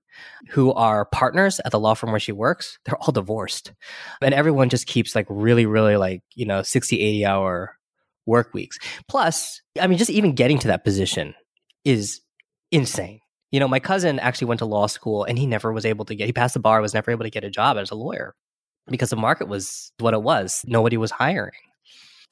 [0.49, 3.73] who are partners at the law firm where she works, they're all divorced.
[4.21, 7.77] And everyone just keeps like really, really like, you know, 60, 80 hour
[8.25, 8.77] work weeks.
[9.07, 11.33] Plus, I mean, just even getting to that position
[11.83, 12.21] is
[12.71, 13.19] insane.
[13.51, 16.15] You know, my cousin actually went to law school and he never was able to
[16.15, 18.35] get, he passed the bar, was never able to get a job as a lawyer
[18.87, 20.63] because the market was what it was.
[20.65, 21.51] Nobody was hiring.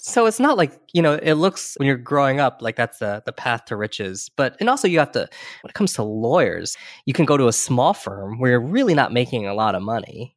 [0.04, 3.22] So it's not like, you know, it looks when you're growing up like that's the,
[3.24, 4.32] the path to riches.
[4.36, 7.48] But, and also you have to, when it comes to lawyers, you can go to
[7.48, 10.36] a small firm where you're really not making a lot of money.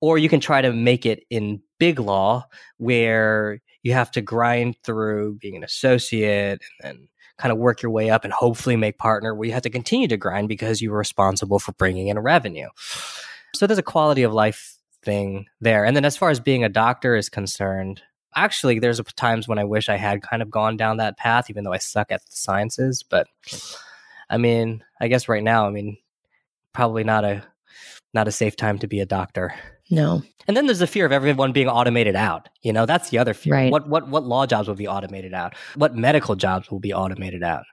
[0.00, 2.46] Or you can try to make it in big law
[2.76, 7.90] where you have to grind through being an associate and then kind of work your
[7.90, 10.96] way up and hopefully make partner where you have to continue to grind because you're
[10.96, 12.68] responsible for bringing in revenue.
[13.52, 15.84] So there's a quality of life thing there.
[15.84, 18.02] And then as far as being a doctor is concerned,
[18.36, 21.64] actually there's times when I wish I had kind of gone down that path, even
[21.64, 23.02] though I suck at the sciences.
[23.02, 23.26] But
[24.30, 25.96] I mean, I guess right now, I mean,
[26.72, 27.42] probably not a
[28.14, 29.54] not a safe time to be a doctor.
[29.90, 30.22] No.
[30.46, 32.48] And then there's the fear of everyone being automated out.
[32.62, 33.54] You know, that's the other fear.
[33.54, 33.72] Right.
[33.72, 35.54] What what what law jobs will be automated out?
[35.74, 37.64] What medical jobs will be automated out?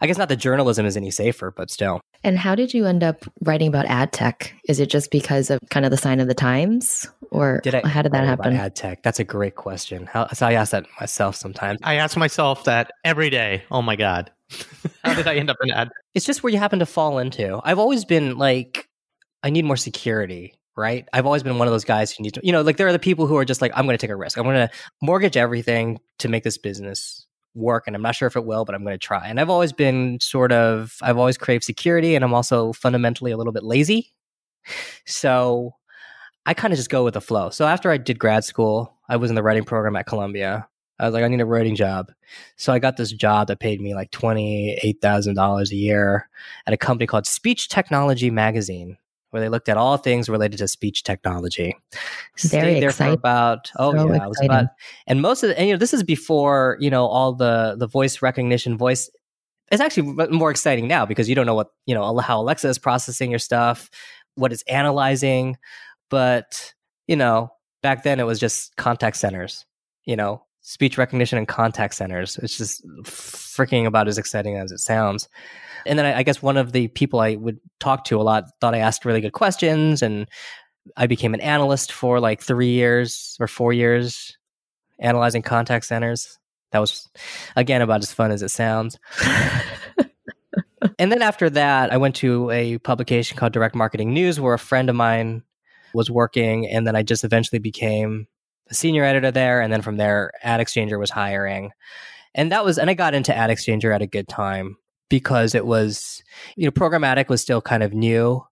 [0.00, 2.00] I guess not that journalism is any safer, but still.
[2.22, 4.54] And how did you end up writing about ad tech?
[4.68, 7.08] Is it just because of kind of the sign of the times?
[7.30, 8.54] Or did I, how did that happen?
[8.54, 9.02] Ad tech.
[9.02, 10.06] That's a great question.
[10.06, 11.80] How, so I ask that myself sometimes.
[11.82, 13.64] I ask myself that every day.
[13.70, 14.30] Oh my God.
[15.04, 15.90] how did I end up in ad?
[16.14, 17.60] It's just where you happen to fall into.
[17.64, 18.88] I've always been like,
[19.42, 21.08] I need more security right?
[21.12, 22.92] I've always been one of those guys who needs to, you know, like there are
[22.92, 24.36] the people who are just like, I'm going to take a risk.
[24.36, 27.25] I'm going to mortgage everything to make this business
[27.56, 29.26] work and I'm not sure if it will, but I'm going to try.
[29.26, 33.36] And I've always been sort of, I've always craved security and I'm also fundamentally a
[33.36, 34.12] little bit lazy.
[35.06, 35.76] So
[36.44, 37.50] I kind of just go with the flow.
[37.50, 40.66] So after I did grad school, I was in the writing program at Columbia.
[40.98, 42.10] I was like, I need a writing job.
[42.56, 46.28] So I got this job that paid me like $28,000 a year
[46.66, 48.96] at a company called Speech Technology Magazine
[49.30, 51.76] where they looked at all things related to speech technology.
[51.92, 51.98] Very
[52.36, 53.14] Stayed there exciting.
[53.14, 54.66] for about oh so yeah, it was about
[55.06, 57.86] and most of the and you know this is before you know all the the
[57.86, 59.10] voice recognition voice.
[59.72, 62.78] It's actually more exciting now because you don't know what you know how Alexa is
[62.78, 63.90] processing your stuff,
[64.36, 65.56] what it's analyzing,
[66.08, 66.72] but
[67.08, 67.50] you know
[67.82, 69.66] back then it was just contact centers.
[70.04, 72.38] You know, speech recognition and contact centers.
[72.38, 75.28] It's just freaking about as exciting as it sounds.
[75.86, 78.46] And then I, I, guess one of the people I would talk to a lot
[78.60, 80.26] thought I asked really good questions, and
[80.96, 84.36] I became an analyst for like three years or four years,
[84.98, 86.36] analyzing contact centers.
[86.72, 87.08] That was
[87.54, 88.98] again about as fun as it sounds.
[90.98, 94.58] and then after that, I went to a publication called Direct Marketing News, where a
[94.58, 95.44] friend of mine
[95.94, 98.26] was working, and then I just eventually became
[98.70, 101.70] senior editor there, and then from there, Ad Exchanger was hiring,
[102.34, 104.76] and that was, and I got into Ad Exchanger at a good time
[105.08, 106.22] because it was,
[106.56, 108.42] you know, programmatic was still kind of new,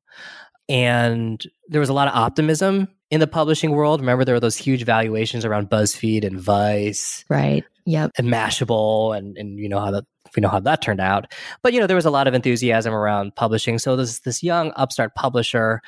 [0.68, 4.00] and there was a lot of optimism in the publishing world.
[4.00, 7.64] Remember, there were those huge valuations around BuzzFeed and Vice, right?
[7.86, 11.32] Yep, and Mashable, and and you know how that we know how that turned out.
[11.62, 13.78] But you know, there was a lot of enthusiasm around publishing.
[13.78, 15.80] So this this young upstart publisher,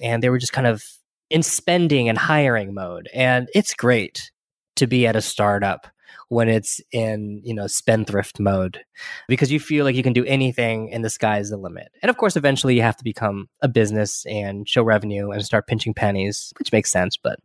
[0.00, 0.84] and they were just kind of
[1.30, 3.08] in spending and hiring mode.
[3.14, 4.30] And it's great
[4.76, 5.86] to be at a startup
[6.28, 8.80] when it's in you know spendthrift mode
[9.28, 12.10] because you feel like you can do anything and the sky is the limit and
[12.10, 15.92] of course eventually you have to become a business and show revenue and start pinching
[15.92, 17.38] pennies which makes sense but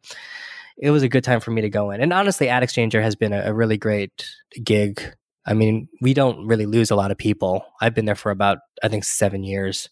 [0.77, 3.15] it was a good time for me to go in and honestly ad exchanger has
[3.15, 4.27] been a, a really great
[4.63, 5.15] gig
[5.47, 7.65] I mean, we don't really lose a lot of people.
[7.79, 9.89] I've been there for about, I think, seven years,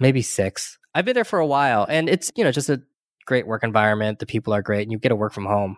[0.00, 0.78] maybe six.
[0.94, 2.82] I've been there for a while, and it's you know just a
[3.30, 4.18] great work environment.
[4.18, 5.76] The people are great, and you get to work from home.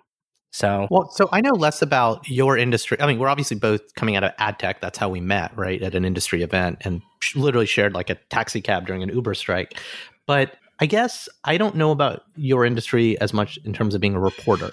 [0.53, 2.99] So, well, so I know less about your industry.
[2.99, 4.81] I mean, we're obviously both coming out of ad tech.
[4.81, 5.83] That's how we met, right?
[5.83, 7.03] At an industry event and
[7.35, 9.79] literally shared like a taxi cab during an Uber strike.
[10.27, 14.15] But I guess I don't know about your industry as much in terms of being
[14.15, 14.71] a reporter.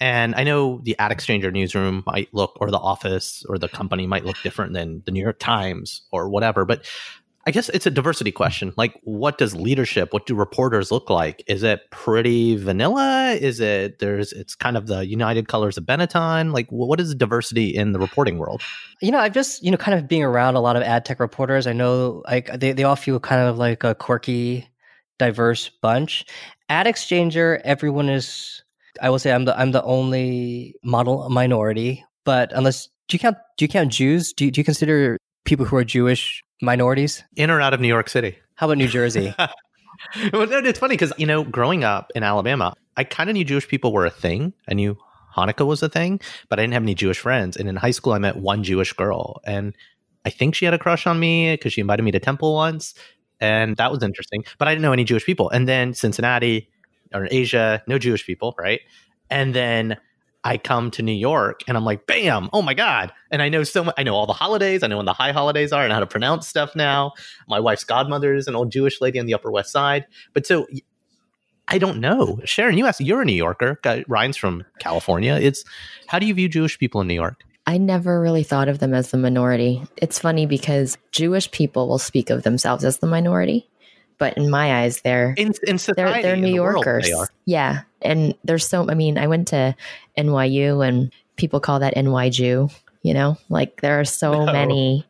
[0.00, 4.06] And I know the Ad Exchanger newsroom might look, or the office or the company
[4.06, 6.64] might look different than the New York Times or whatever.
[6.64, 6.86] But
[7.46, 8.72] I guess it's a diversity question.
[8.76, 11.44] Like, what does leadership, what do reporters look like?
[11.46, 13.36] Is it pretty vanilla?
[13.38, 16.52] Is it there's it's kind of the United Colors of Benetton?
[16.52, 18.62] Like, what is diversity in the reporting world?
[19.02, 21.20] You know, I've just you know kind of being around a lot of ad tech
[21.20, 21.66] reporters.
[21.66, 24.66] I know like they they all feel kind of like a quirky,
[25.18, 26.24] diverse bunch.
[26.70, 28.62] Ad Exchanger, everyone is.
[29.02, 33.36] I will say I'm the I'm the only model minority, but unless do you count
[33.58, 34.32] do you count Jews?
[34.32, 37.22] Do you, do you consider people who are Jewish minorities?
[37.36, 38.38] In or out of New York City?
[38.56, 39.34] How about New Jersey?
[39.38, 43.68] well, it's funny because, you know, growing up in Alabama, I kind of knew Jewish
[43.68, 44.52] people were a thing.
[44.68, 44.96] I knew
[45.36, 47.56] Hanukkah was a thing, but I didn't have any Jewish friends.
[47.56, 49.40] And in high school, I met one Jewish girl.
[49.44, 49.74] And
[50.24, 52.94] I think she had a crush on me because she invited me to temple once.
[53.40, 54.44] And that was interesting.
[54.58, 55.50] But I didn't know any Jewish people.
[55.50, 56.68] And then Cincinnati
[57.12, 58.80] or Asia, no Jewish people, right?
[59.30, 59.96] And then
[60.44, 63.12] I come to New York and I'm like, bam, oh my God.
[63.30, 64.82] And I know so much, I know all the holidays.
[64.82, 67.12] I know when the high holidays are and how to pronounce stuff now.
[67.48, 70.06] My wife's godmother is an old Jewish lady on the Upper West Side.
[70.34, 70.66] But so
[71.66, 72.40] I don't know.
[72.44, 73.80] Sharon, you asked, you're a New Yorker.
[74.06, 75.38] Ryan's from California.
[75.40, 75.64] It's
[76.06, 77.42] how do you view Jewish people in New York?
[77.66, 79.82] I never really thought of them as the minority.
[79.96, 83.70] It's funny because Jewish people will speak of themselves as the minority
[84.18, 87.10] but in my eyes, they're in, in society, they're, they're New the Yorkers.
[87.10, 88.88] World, yeah, and there's so.
[88.88, 89.74] I mean, I went to
[90.16, 92.68] NYU, and people call that NY Jew.
[93.02, 94.52] You know, like there are so no.
[94.52, 95.06] many,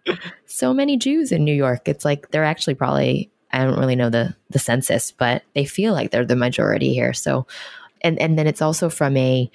[0.47, 1.89] so many Jews in New York.
[1.89, 3.31] It's like they're actually probably.
[3.53, 7.13] I don't really know the the census, but they feel like they're the majority here.
[7.13, 7.47] So,
[8.03, 9.49] and and then it's also from a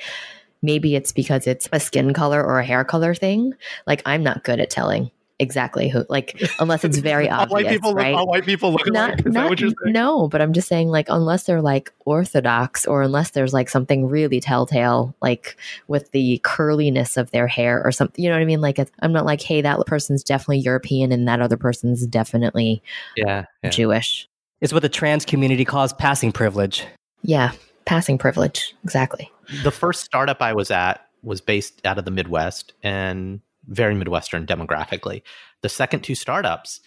[0.62, 3.53] maybe it's because it's a skin color or a hair color thing.
[3.85, 7.93] Like I'm not good at telling exactly who like unless it's very obvious white people
[7.93, 8.13] right?
[8.13, 9.19] all white people look not, alike.
[9.25, 13.02] Is not, that what no but i'm just saying like unless they're like orthodox or
[13.04, 18.21] unless there's like something really telltale like with the curliness of their hair or something
[18.21, 18.62] you know what i mean?
[18.62, 22.84] Like i'm not like hey that person's definitely european and that other person's definitely
[23.15, 23.69] yeah, yeah.
[23.69, 24.28] jewish.
[24.62, 26.86] It's what the trans community calls passing privilege.
[27.21, 27.54] Yeah
[27.86, 29.32] passing privilege exactly.
[29.63, 34.45] The first startup i was at was based out of the midwest and very Midwestern
[34.45, 35.21] demographically.
[35.62, 36.82] The second two startups,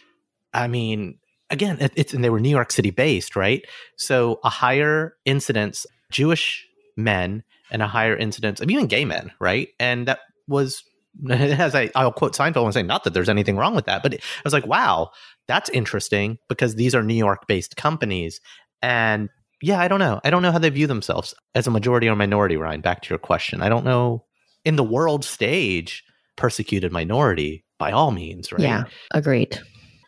[0.53, 1.19] I mean,
[1.51, 3.65] again, it, it's and they were New York City based, right?
[3.97, 6.67] So a higher incidence Jewish
[6.97, 9.69] men and a higher incidence of even gay men, right?
[9.81, 10.85] And that was
[11.31, 14.15] as I, I'll quote Seinfeld and say, not that there's anything wrong with that, but
[14.15, 15.11] I was like, wow,
[15.47, 18.41] that's interesting because these are New York based companies.
[18.81, 19.29] And
[19.61, 20.21] yeah, I don't know.
[20.25, 22.81] I don't know how they view themselves as a majority or minority, Ryan.
[22.81, 23.63] Back to your question.
[23.63, 24.25] I don't know
[24.65, 26.05] in the world stage,
[26.43, 28.61] persecuted minority by all means, right?
[28.61, 29.61] Yeah, agreed.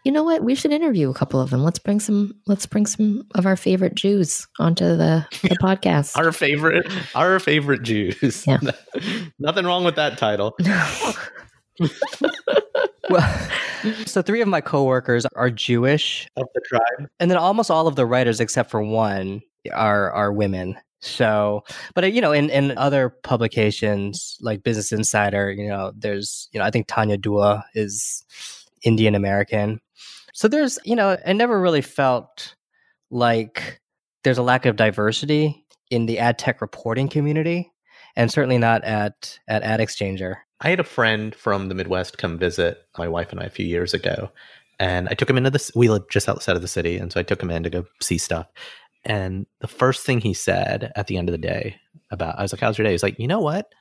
[0.04, 0.42] You know what?
[0.42, 1.62] We should interview a couple of them.
[1.62, 2.32] Let's bring some.
[2.48, 6.16] Let's bring some of our favorite Jews onto the, the podcast.
[6.16, 8.44] our favorite, our favorite Jews.
[8.48, 8.58] Yeah.
[9.38, 10.56] Nothing wrong with that title.
[13.08, 13.48] well,
[14.04, 17.94] so three of my coworkers are Jewish of the tribe, and then almost all of
[17.94, 19.40] the writers, except for one,
[19.72, 20.76] are are women.
[21.04, 21.62] So,
[21.94, 26.58] but uh, you know, in, in other publications like Business Insider, you know, there's, you
[26.58, 28.24] know, I think Tanya Dua is
[28.82, 29.80] Indian American.
[30.32, 32.54] So there's, you know, I never really felt
[33.10, 33.80] like
[34.24, 37.70] there's a lack of diversity in the ad tech reporting community
[38.16, 40.36] and certainly not at at Ad Exchanger.
[40.60, 43.66] I had a friend from the Midwest come visit my wife and I a few
[43.66, 44.30] years ago.
[44.80, 45.70] And I took him into this.
[45.76, 47.84] we live just outside of the city, and so I took him in to go
[48.00, 48.48] see stuff.
[49.04, 51.76] And the first thing he said at the end of the day
[52.10, 52.92] about, I was like, how's your day?
[52.92, 53.72] He's like, you know what?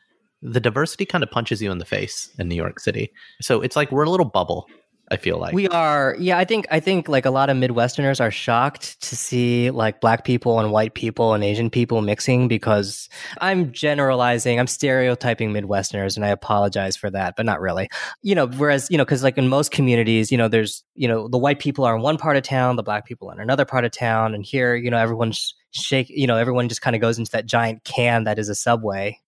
[0.41, 3.11] The diversity kind of punches you in the face in New York City.
[3.41, 4.67] So it's like we're a little bubble
[5.11, 6.15] I feel like we are.
[6.17, 9.99] Yeah, I think I think like a lot of Midwesterners are shocked to see like
[9.99, 13.09] black people and white people and Asian people mixing because
[13.41, 17.89] I'm generalizing, I'm stereotyping Midwesterners, and I apologize for that, but not really.
[18.21, 21.27] You know, whereas you know, because like in most communities, you know, there's you know
[21.27, 23.83] the white people are in one part of town, the black people in another part
[23.83, 26.09] of town, and here, you know, everyone's shake.
[26.09, 29.19] You know, everyone just kind of goes into that giant can that is a subway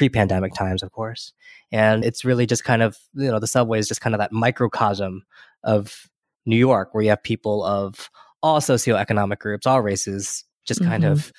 [0.00, 1.34] pre-pandemic times, of course.
[1.70, 4.32] And it's really just kind of you know the subway is just kind of that
[4.32, 5.24] microcosm
[5.62, 6.08] of
[6.46, 8.08] New York, where you have people of
[8.42, 11.10] all socioeconomic groups, all races, just kind Mhm.
[11.12, 11.32] of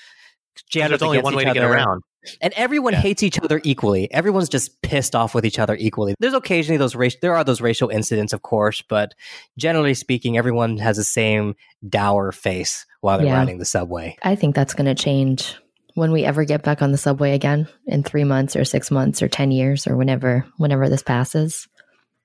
[0.69, 1.74] jammed There's only against one way each to get other.
[1.74, 2.04] around.
[2.39, 3.00] And everyone Yeah.
[3.02, 4.13] hates each other equally.
[4.13, 6.13] Everyone's just pissed off with each other equally.
[6.19, 9.15] There's occasionally those racial, there are those racial incidents, of course, but
[9.58, 11.56] generally speaking, everyone has the same
[11.89, 13.39] dour face while they're Yeah.
[13.39, 14.17] riding the subway.
[14.21, 15.56] I think that's going to change
[15.96, 19.22] when we ever get back on the subway again in three months or six months
[19.22, 21.68] or 10 years or whenever, whenever this passes.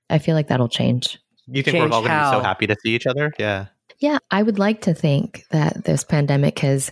[0.09, 1.19] I feel like that'll change.
[1.47, 3.33] You think we're all going to be so happy to see each other?
[3.37, 3.67] Yeah.
[3.99, 6.91] Yeah, I would like to think that this pandemic has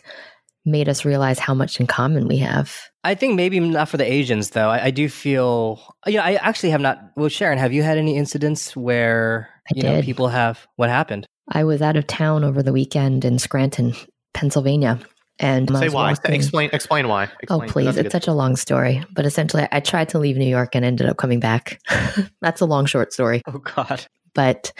[0.65, 2.75] made us realize how much in common we have.
[3.03, 4.69] I think maybe not for the Asians though.
[4.69, 6.99] I, I do feel, yeah, I actually have not.
[7.15, 11.27] Well, Sharon, have you had any incidents where I you know people have what happened?
[11.49, 13.93] I was out of town over the weekend in Scranton,
[14.33, 14.99] Pennsylvania.
[15.39, 16.11] And Say why.
[16.11, 16.69] walking- Explain.
[16.71, 17.29] Explain why.
[17.49, 17.85] Oh, please.
[17.85, 19.03] That's a It's such a long story.
[19.13, 21.81] But essentially, I tried to leave New York and ended up coming back.
[22.41, 23.41] That's a long, short story.
[23.47, 24.05] Oh God.
[24.33, 24.71] But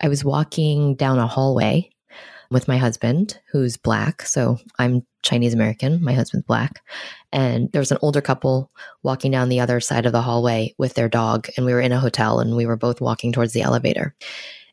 [0.00, 1.90] I was walking down a hallway
[2.50, 4.22] with my husband, who's black.
[4.22, 6.02] So I'm Chinese American.
[6.02, 6.82] My husband's black.
[7.30, 8.70] And there was an older couple
[9.02, 11.48] walking down the other side of the hallway with their dog.
[11.56, 14.14] And we were in a hotel and we were both walking towards the elevator.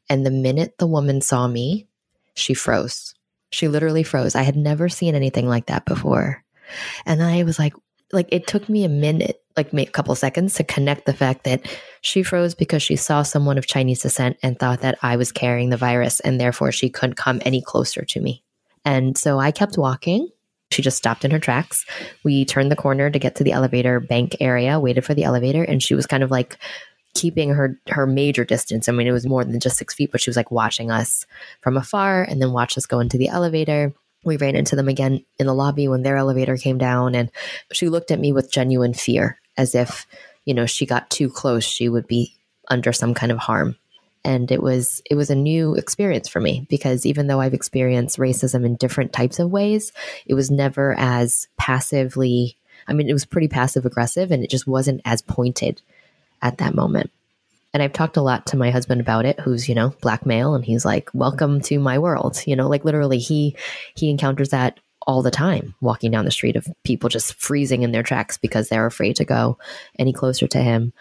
[0.10, 1.88] And the minute the woman saw me,
[2.36, 3.14] she froze.
[3.56, 4.36] She literally froze.
[4.36, 6.44] I had never seen anything like that before.
[7.06, 7.74] And I was like,
[8.12, 11.66] like it took me a minute, like a couple seconds to connect the fact that
[12.02, 15.70] she froze because she saw someone of Chinese descent and thought that I was carrying
[15.70, 18.44] the virus and therefore she couldn't come any closer to me.
[18.84, 20.28] And so I kept walking.
[20.72, 21.86] She just stopped in her tracks.
[22.26, 25.64] We turned the corner to get to the elevator bank area, waited for the elevator,
[25.64, 26.58] and she was kind of like
[27.16, 28.88] keeping her her major distance.
[28.88, 31.26] I mean, it was more than just six feet, but she was like watching us
[31.62, 33.94] from afar and then watched us go into the elevator.
[34.24, 37.32] We ran into them again in the lobby when their elevator came down, and
[37.72, 40.06] she looked at me with genuine fear, as if,
[40.46, 42.36] you know, she got too close, she would be
[42.68, 43.76] under some kind of harm.
[44.24, 48.18] And it was it was a new experience for me because even though I've experienced
[48.18, 49.92] racism in different types of ways,
[50.26, 54.68] it was never as passively I mean, it was pretty passive aggressive and it just
[54.68, 55.82] wasn't as pointed
[56.42, 57.12] at that moment.
[57.74, 60.56] And I've talked a lot to my husband about it, who's, you know, black male,
[60.56, 62.42] and he's like, Welcome to my world.
[62.46, 63.58] You know, like literally he
[63.96, 67.92] he encounters that all the time walking down the street of people just freezing in
[67.92, 69.58] their tracks because they're afraid to go
[70.00, 70.94] any closer to him.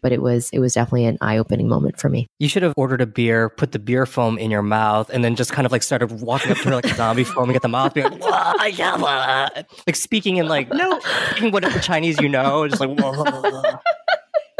[0.00, 2.26] But it was it was definitely an eye opening moment for me.
[2.40, 5.36] You should have ordered a beer, put the beer foam in your mouth, and then
[5.36, 7.68] just kind of like started walking up to her like a zombie, foaming at the
[7.68, 9.48] mouth, being like, "Wah, yeah, wah,"
[9.86, 10.98] like speaking in like no,
[11.30, 12.98] speaking whatever Chinese you know, just like.
[12.98, 13.78] "Wah."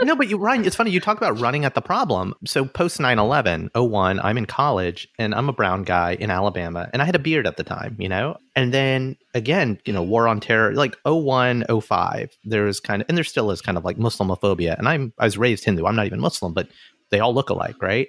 [0.04, 0.90] No, but you, Ryan, it's funny.
[0.90, 2.34] You talk about running at the problem.
[2.44, 6.88] So post 9 11, 01, I'm in college and I'm a brown guy in Alabama
[6.92, 8.36] and I had a beard at the time, you know?
[8.56, 13.08] And then again, you know, war on terror, like 01, 05, there was kind of,
[13.08, 14.78] and there still is kind of like Muslimophobia.
[14.78, 15.86] And I'm, I was raised Hindu.
[15.86, 16.68] I'm not even Muslim, but
[17.10, 18.08] they all look alike, right?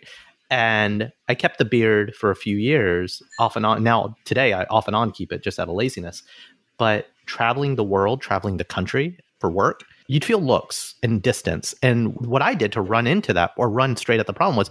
[0.50, 3.84] And I kept the beard for a few years off and on.
[3.84, 6.24] Now, today, I off and on keep it just out of laziness.
[6.78, 11.74] But traveling the world, traveling the country for work, you'd feel looks and distance.
[11.82, 14.70] And what I did to run into that or run straight at the problem was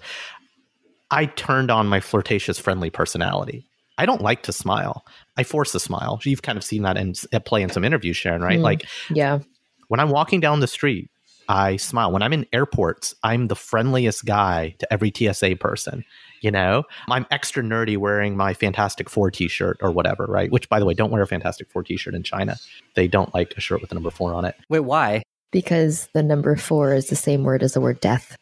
[1.10, 3.66] I turned on my flirtatious, friendly personality.
[3.98, 5.04] I don't like to smile.
[5.36, 6.20] I force a smile.
[6.24, 8.58] You've kind of seen that in, at play in some interviews, Sharon, right?
[8.58, 8.62] Mm.
[8.62, 9.40] Like Yeah.
[9.88, 11.10] when I'm walking down the street,
[11.48, 12.10] I smile.
[12.12, 16.04] When I'm in airports, I'm the friendliest guy to every TSA person.
[16.42, 20.50] You know, I'm extra nerdy wearing my Fantastic Four t shirt or whatever, right?
[20.50, 22.56] Which, by the way, don't wear a Fantastic Four t shirt in China.
[22.94, 24.56] They don't like a shirt with the number four on it.
[24.68, 25.22] Wait, why?
[25.52, 28.36] Because the number four is the same word as the word death.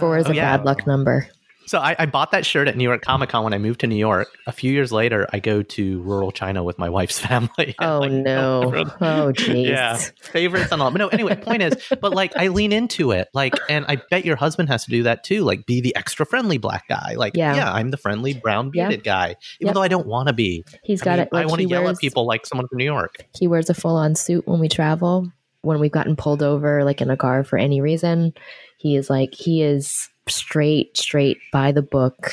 [0.00, 0.56] Four is Oh, a yeah.
[0.56, 1.28] bad luck number.
[1.66, 3.86] So I, I bought that shirt at New York Comic Con when I moved to
[3.86, 4.28] New York.
[4.46, 7.74] A few years later, I go to rural China with my wife's family.
[7.80, 8.62] Oh like, no.
[8.64, 9.68] Oh, everyone- Oh jeez.
[9.68, 10.90] Yeah, favorites and all.
[10.90, 14.24] But no, anyway, point is, but like I lean into it, like, and I bet
[14.24, 15.42] your husband has to do that too.
[15.42, 17.14] Like, be the extra friendly black guy.
[17.16, 17.54] Like, Yeah.
[17.56, 18.88] yeah, I'm the friendly brown Yeah.
[18.88, 19.74] bearded guy, even Yep.
[19.74, 20.64] though I don't want to be.
[20.84, 21.28] He's I, got mean, it.
[21.32, 23.16] Like I want to yell wears, at people like someone from New York.
[23.38, 25.30] He wears a full on suit when we travel.
[25.66, 28.32] When we've gotten pulled over, like in a car for any reason,
[28.78, 32.32] he is like he is straight, straight by the book.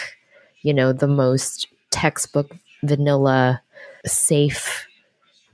[0.61, 3.61] You know, the most textbook vanilla,
[4.05, 4.87] safe.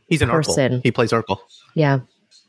[0.10, 0.74] He's an Person.
[0.74, 0.84] Urkel.
[0.84, 1.38] He plays Urkel.
[1.74, 2.00] Yeah,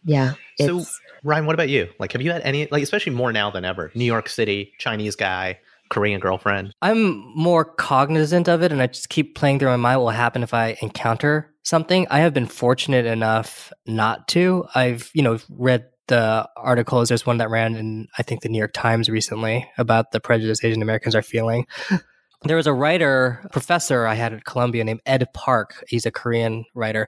[0.04, 0.34] yeah.
[0.58, 0.84] So-
[1.22, 1.88] Ryan, what about you?
[1.98, 3.92] Like, have you had any, like, especially more now than ever?
[3.94, 5.58] New York City, Chinese guy,
[5.90, 6.72] Korean girlfriend.
[6.80, 10.10] I'm more cognizant of it, and I just keep playing through my mind what will
[10.12, 12.06] happen if I encounter something.
[12.10, 14.66] I have been fortunate enough not to.
[14.74, 17.08] I've, you know, read the articles.
[17.08, 20.64] There's one that ran in, I think, the New York Times recently about the prejudice
[20.64, 21.66] Asian Americans are feeling.
[22.44, 25.84] There was a writer, professor I had at Columbia named Ed Park.
[25.88, 27.06] He's a Korean writer.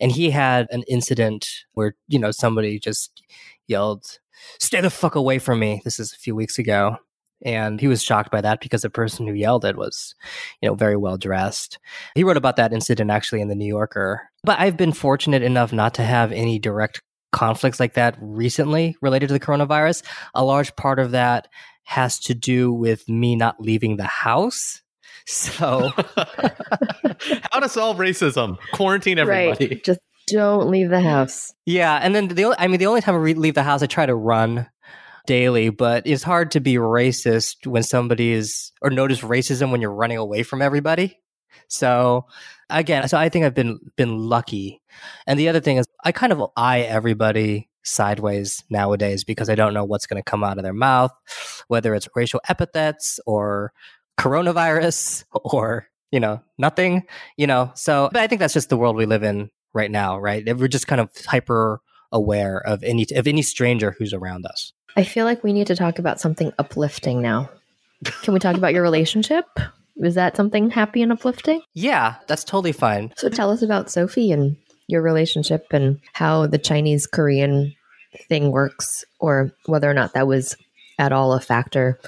[0.00, 3.22] and he had an incident where you know somebody just
[3.66, 4.18] yelled,
[4.60, 6.98] "Stay the fuck away from me!" This is a few weeks ago,
[7.44, 10.14] and he was shocked by that because the person who yelled it was,
[10.60, 11.78] you know, very well dressed.
[12.14, 14.28] He wrote about that incident actually in the New Yorker.
[14.44, 17.00] But I've been fortunate enough not to have any direct
[17.32, 20.02] conflicts like that recently related to the coronavirus.
[20.34, 21.48] A large part of that
[21.84, 24.80] has to do with me not leaving the house.
[25.24, 25.90] So,
[27.52, 28.58] how to solve racism?
[28.72, 29.68] Quarantine everybody.
[29.68, 29.84] Right.
[29.84, 31.54] Just don't leave the house.
[31.64, 33.84] Yeah, and then the only I mean the only time I re- leave the house,
[33.84, 34.66] I try to run
[35.26, 39.92] daily, but it's hard to be racist when somebody is or notice racism when you're
[39.92, 41.18] running away from everybody.
[41.68, 42.26] So
[42.70, 44.82] again, so I think I've been been lucky.
[45.26, 49.74] And the other thing is I kind of eye everybody sideways nowadays because I don't
[49.74, 51.12] know what's going to come out of their mouth,
[51.68, 53.72] whether it's racial epithets or
[54.18, 57.04] coronavirus or, you know, nothing,
[57.36, 57.72] you know.
[57.74, 60.44] So, but I think that's just the world we live in right now, right?
[60.56, 61.80] We're just kind of hyper
[62.12, 64.72] aware of any of any stranger who's around us.
[64.96, 67.50] I feel like we need to talk about something uplifting now.
[68.22, 69.46] Can we talk about your relationship?
[69.96, 71.62] Is that something happy and uplifting?
[71.74, 73.12] Yeah, that's totally fine.
[73.16, 74.56] So tell us about Sophie and
[74.88, 77.74] your relationship and how the Chinese Korean
[78.28, 80.56] thing works, or whether or not that was
[80.98, 81.98] at all a factor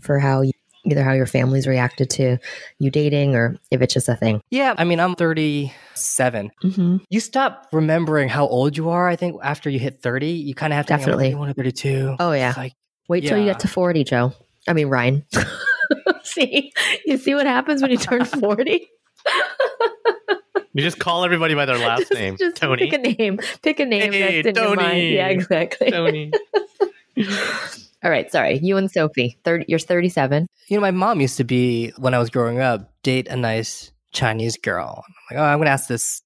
[0.00, 0.52] for how you,
[0.84, 2.38] either how your family's reacted to
[2.78, 4.40] you dating or if it's just a thing.
[4.50, 6.50] Yeah, I mean, I'm 37.
[6.64, 6.96] Mm-hmm.
[7.10, 10.28] You stop remembering how old you are, I think, after you hit 30.
[10.28, 11.30] You kind of have to Definitely.
[11.32, 12.16] think, I'm 32.
[12.18, 12.54] Oh, yeah.
[12.56, 12.72] Like,
[13.08, 14.32] Wait till you get to 40, Joe.
[14.68, 15.24] I mean, Ryan.
[16.22, 16.72] see,
[17.04, 18.88] you see what happens when you turn 40?
[20.72, 22.36] You just call everybody by their last Just- name.
[22.38, 22.88] just Tony.
[22.88, 23.40] Pick a name.
[23.62, 24.88] Pick a name Hey, that's in your mind.
[24.92, 25.14] Tony.
[25.16, 25.90] Yeah, exactly.
[25.90, 26.30] Tony.
[28.02, 28.58] All right, sorry.
[28.58, 29.38] You and Sophie.
[29.44, 30.46] 30, you're 37.
[30.68, 33.92] You know, my mom used to be when I was growing up, date a nice
[34.12, 35.04] Chinese girl.
[35.06, 36.22] I'm like, oh, I'm gonna ask this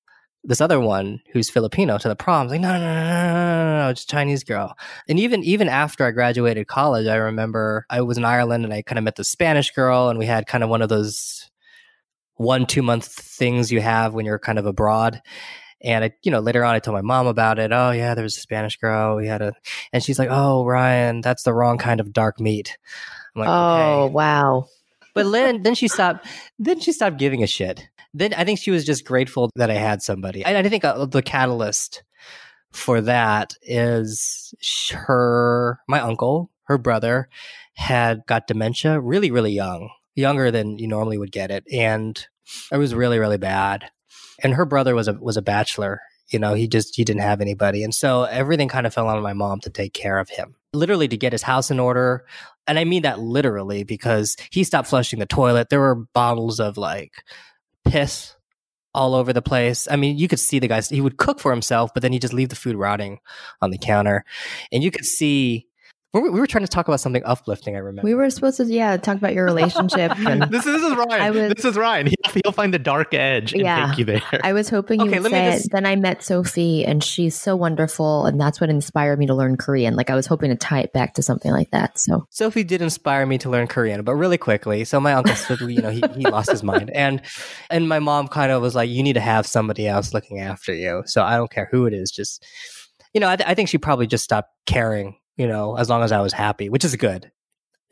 [0.46, 2.46] this other one who's Filipino to the prom.
[2.46, 4.76] I like, no, no, no, no, no, no, no, just Chinese girl.
[5.08, 8.82] And even even after I graduated college, I remember I was in Ireland and I
[8.82, 11.50] kind of met the Spanish girl, and we had kind of one of those
[12.34, 15.20] one two month things you have when you're kind of abroad.
[15.84, 17.70] And I, you know, later on, I told my mom about it.
[17.72, 19.16] Oh yeah, there was a Spanish girl.
[19.16, 19.52] We had a,
[19.92, 22.78] and she's like, "Oh Ryan, that's the wrong kind of dark meat."
[23.34, 24.12] I'm like, oh, okay.
[24.12, 24.66] wow.
[25.14, 26.26] But then, then she stopped.
[26.58, 27.88] Then she stopped giving a shit.
[28.12, 30.44] Then I think she was just grateful that I had somebody.
[30.44, 32.04] And I think uh, the catalyst
[32.72, 34.54] for that is
[34.92, 37.28] her, my uncle, her brother,
[37.74, 42.26] had got dementia really, really young, younger than you normally would get it, and
[42.70, 43.90] it was really, really bad.
[44.42, 46.00] And her brother was a was a bachelor.
[46.28, 49.22] You know, he just he didn't have anybody, and so everything kind of fell on
[49.22, 52.24] my mom to take care of him, literally to get his house in order,
[52.66, 55.68] and I mean that literally because he stopped flushing the toilet.
[55.68, 57.12] There were bottles of like
[57.84, 58.34] piss
[58.94, 59.88] all over the place.
[59.90, 62.22] I mean, you could see the guys, he would cook for himself, but then he'd
[62.22, 63.18] just leave the food rotting
[63.60, 64.24] on the counter.
[64.70, 65.66] And you could see,
[66.14, 68.06] we were, we were trying to talk about something uplifting, I remember.
[68.06, 70.16] We were supposed to, yeah, talk about your relationship.
[70.18, 71.34] and this, this is Ryan.
[71.34, 72.06] Was- this is Ryan.
[72.06, 73.88] He'll, he'll find the dark edge and Yeah.
[73.88, 74.22] take you there.
[74.42, 75.72] I was hoping you Okay, would say just- it.
[75.72, 79.56] Then I met Sophie, and she's so wonderful, and that's what inspired me to learn
[79.56, 79.96] Korean.
[79.96, 81.98] Like I was hoping to tie it back to something like that.
[81.98, 84.84] So Sophie did inspire me to learn Korean, but really quickly.
[84.84, 87.20] So my uncle, said, you know, he, he lost his mind, and
[87.70, 90.72] and my mom kind of was like, "You need to have somebody else looking after
[90.72, 92.44] you." So I don't care who it is, just
[93.12, 96.02] you know, I, th- I think she probably just stopped caring, you know, as long
[96.02, 97.30] as I was happy, which is good.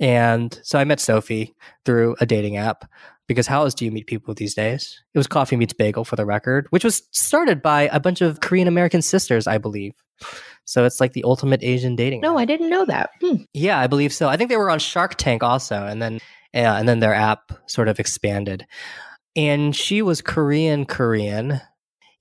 [0.00, 2.90] And so I met Sophie through a dating app
[3.28, 5.00] because how else do you meet people these days?
[5.14, 8.40] It was Coffee Meets Bagel for the record, which was started by a bunch of
[8.40, 9.94] Korean American sisters, I believe.
[10.64, 12.20] So it's like the ultimate Asian dating.
[12.20, 12.42] no, app.
[12.42, 13.10] I didn't know that.
[13.20, 13.42] Hmm.
[13.52, 14.28] Yeah, I believe so.
[14.28, 16.20] I think they were on Shark Tank also, and then
[16.52, 18.66] yeah, and then their app sort of expanded.
[19.34, 21.60] And she was Korean, Korean.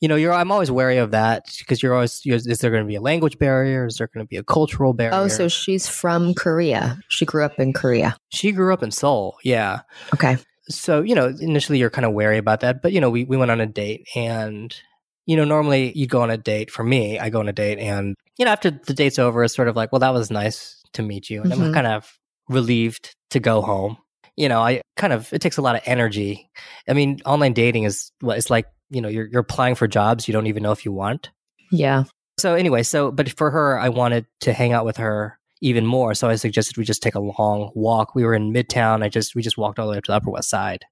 [0.01, 2.83] You know, you're I'm always wary of that because you're always you're, is there going
[2.83, 3.85] to be a language barrier?
[3.85, 5.15] Is there going to be a cultural barrier?
[5.15, 6.99] Oh, so she's from Korea.
[7.07, 8.17] She grew up in Korea.
[8.29, 9.37] she grew up in Seoul.
[9.43, 9.81] Yeah.
[10.13, 10.37] Okay.
[10.69, 13.37] So you know, initially you're kind of wary about that, but you know, we we
[13.37, 14.75] went on a date, and
[15.27, 16.71] you know, normally you go on a date.
[16.71, 19.53] For me, I go on a date, and you know, after the date's over, it's
[19.55, 21.73] sort of like, well, that was nice to meet you, and I'm Mhm.
[21.73, 22.11] kind of
[22.49, 23.97] relieved to go home.
[24.35, 26.49] You know, I kind of it takes a lot of energy.
[26.87, 28.65] I mean, online dating is what it's like.
[28.91, 31.31] You know, you're you're applying for jobs you don't even know if you want.
[31.71, 32.03] Yeah.
[32.37, 36.13] So anyway, so but for her, I wanted to hang out with her even more.
[36.13, 38.15] So I suggested we just take a long walk.
[38.15, 39.03] We were in Midtown.
[39.03, 40.85] I just we just walked all the way up to the Upper West Side.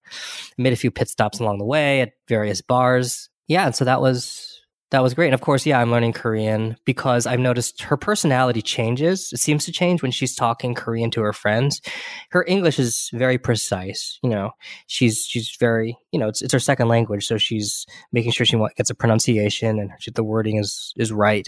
[0.58, 3.30] Made a few pit stops along the way at various bars.
[3.47, 4.49] Yeah, and so that was
[4.91, 5.27] That was great.
[5.27, 9.29] And of course, yeah, I'm learning Korean because I've noticed her personality changes.
[9.31, 11.79] It seems to change when she's talking Korean to her friends.
[12.31, 14.17] Her English is very precise.
[14.23, 14.51] You know,
[14.87, 18.57] she's she's very you know it's it's her second language, so she's making sure she
[18.77, 21.47] gets a pronunciation and the wording is is right.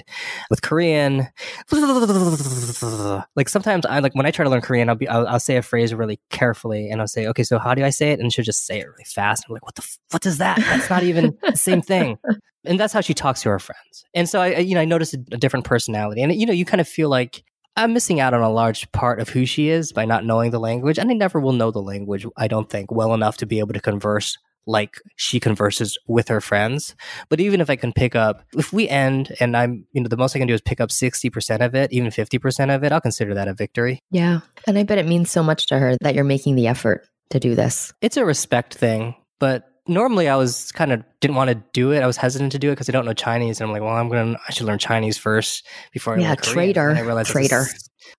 [0.51, 1.27] With Korean,
[3.35, 5.57] like sometimes I like when I try to learn Korean, I'll be I'll, I'll say
[5.57, 8.19] a phrase really carefully and I'll say, okay, so how do I say it?
[8.19, 9.45] And she'll just say it really fast.
[9.47, 10.57] I'm like, what the f- what does that?
[10.57, 12.19] That's not even the same thing
[12.65, 14.05] and that's how she talks to her friends.
[14.13, 16.65] And so I, you know, I noticed a, a, different personality, and you know, you
[16.65, 17.43] kind of feel like
[17.75, 20.59] I'm missing out on a large part of who she is by not knowing the
[20.59, 22.25] language, and I never will know the language.
[22.37, 24.37] I don't think well enough to be able to converse
[24.67, 26.95] like she converses with her friends.
[27.29, 30.17] But even if I can pick up, if we end and I'm, you know, the
[30.17, 33.01] most I can do is pick up 60% of it, even 50% of it, I'll
[33.01, 33.99] consider that a victory.
[34.11, 34.41] Yeah.
[34.67, 37.39] And I bet it means so much to her that you're making the effort to
[37.39, 37.93] do this.
[38.01, 42.01] It's a respect thing, but normally I was kind of didn't want to do it.
[42.01, 43.95] I was hesitant to do it because I don't know Chinese, and I'm like, well,
[43.95, 46.91] I'm gonna I should learn Chinese first before I yeah, traitor.
[46.91, 47.67] I realized traitor.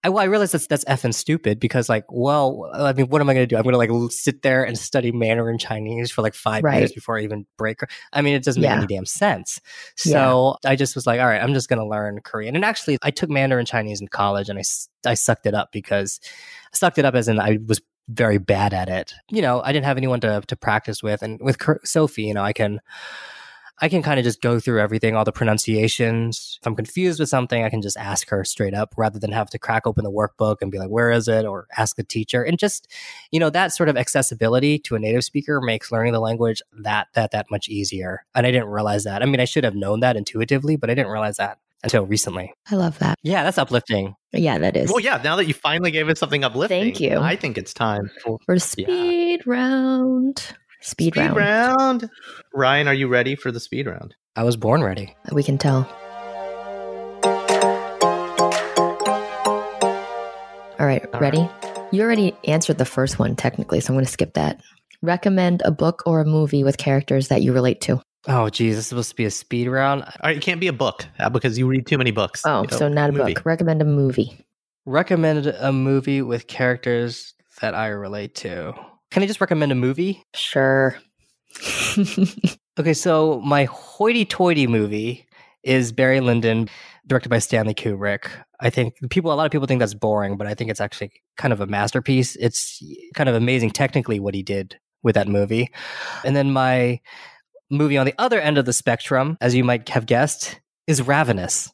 [0.05, 3.29] I, well, I realized that's that's effing stupid because like, well, I mean, what am
[3.29, 3.57] I gonna do?
[3.57, 6.79] I'm gonna like sit there and study Mandarin Chinese for like five right.
[6.79, 7.81] years before I even break.
[8.13, 8.77] I mean, it doesn't yeah.
[8.77, 9.61] make any damn sense.
[9.97, 10.71] So yeah.
[10.71, 12.55] I just was like, all right, I'm just gonna learn Korean.
[12.55, 14.63] And actually, I took Mandarin Chinese in college, and I
[15.07, 16.21] I sucked it up because
[16.73, 19.13] I sucked it up as in I was very bad at it.
[19.31, 22.43] You know, I didn't have anyone to to practice with, and with Sophie, you know,
[22.43, 22.81] I can.
[23.81, 26.57] I can kind of just go through everything, all the pronunciations.
[26.61, 29.51] If I'm confused with something, I can just ask her straight up rather than have
[29.51, 31.45] to crack open the workbook and be like, where is it?
[31.45, 32.45] Or ask the teacher.
[32.45, 32.87] And just,
[33.33, 37.09] you know, that sort of accessibility to a native speaker makes learning the language that,
[37.15, 38.25] that, that much easier.
[38.37, 39.21] And I didn't realize that.
[39.21, 42.53] I mean, I should have known that intuitively, but I didn't realize that until recently.
[42.71, 43.19] I love that.
[43.23, 44.15] Yeah, that's uplifting.
[44.33, 44.91] Yeah, that is.
[44.91, 46.83] Well, yeah, now that you finally gave us something uplifting.
[46.83, 47.19] Thank you.
[47.19, 49.37] I think it's time for, for speed yeah.
[49.47, 50.55] round.
[50.81, 51.37] Speed, speed round.
[51.37, 52.11] round.
[52.55, 54.15] Ryan, are you ready for the speed round?
[54.35, 55.15] I was born ready.
[55.31, 55.89] We can tell.
[60.79, 61.39] All right, All ready?
[61.39, 61.89] Right.
[61.93, 64.61] You already answered the first one technically, so I'm going to skip that.
[65.03, 68.01] Recommend a book or a movie with characters that you relate to.
[68.29, 70.03] Oh, geez, this is supposed to be a speed round.
[70.03, 72.43] All right, it can't be a book uh, because you read too many books.
[72.45, 73.45] Oh, you know, so not a, a book.
[73.45, 74.45] Recommend a movie.
[74.87, 78.75] Recommend a movie with characters that I relate to.
[79.11, 80.25] Can I just recommend a movie?
[80.35, 80.97] Sure.
[82.79, 85.27] okay, so my hoity-toity movie
[85.63, 86.69] is Barry Lyndon,
[87.07, 88.29] directed by Stanley Kubrick.
[88.61, 91.13] I think people, a lot of people think that's boring, but I think it's actually
[91.37, 92.37] kind of a masterpiece.
[92.37, 92.83] It's
[93.15, 95.71] kind of amazing technically what he did with that movie.
[96.25, 97.01] And then my
[97.73, 101.73] movie on the other end of the spectrum, as you might have guessed, is Ravenous,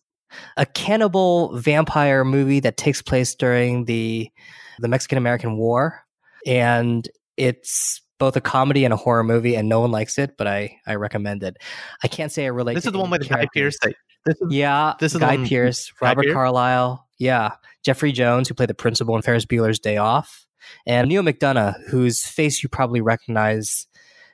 [0.56, 4.30] a cannibal vampire movie that takes place during the
[4.78, 6.04] the Mexican American War,
[6.46, 10.46] and it's both a comedy and a horror movie, and no one likes it, but
[10.46, 11.56] I I recommend it.
[12.02, 12.74] I can't say I relate.
[12.74, 13.76] This is the one with Guy Pearce.
[14.24, 17.52] This is, yeah, this is Guy Pearce, Robert Guy Carlyle, yeah,
[17.84, 20.46] Jeffrey Jones, who played the principal in Ferris Bueller's Day Off,
[20.86, 23.86] and Neal McDonough, whose face you probably recognize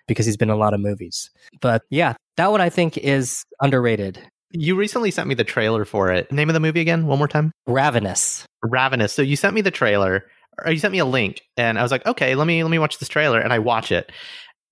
[0.07, 1.31] because he's been in a lot of movies.
[1.61, 4.21] But yeah, that one I think is underrated.
[4.51, 6.31] You recently sent me the trailer for it.
[6.31, 7.51] Name of the movie again, one more time?
[7.67, 8.47] Ravenous.
[8.63, 9.13] Ravenous.
[9.13, 10.27] So you sent me the trailer,
[10.65, 12.79] or you sent me a link, and I was like, okay, let me let me
[12.79, 14.13] watch this trailer, and I watch it.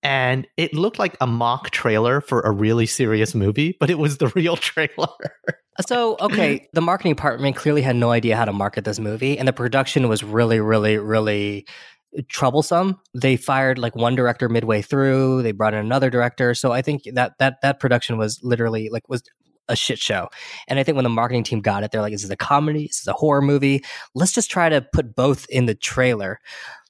[0.01, 4.17] And it looked like a mock trailer for a really serious movie, but it was
[4.17, 5.07] the real trailer.
[5.85, 9.47] so, okay, the marketing department clearly had no idea how to market this movie, and
[9.47, 11.65] the production was really, really, really
[12.29, 12.99] troublesome.
[13.13, 15.41] They fired like one director midway through.
[15.43, 16.53] They brought in another director.
[16.53, 19.23] So I think that that that production was literally like was
[19.69, 20.27] a shit show.
[20.67, 22.87] And I think when the marketing team got it, they're like, "This is a comedy.
[22.87, 23.83] This is a horror movie.
[24.13, 26.39] Let's just try to put both in the trailer."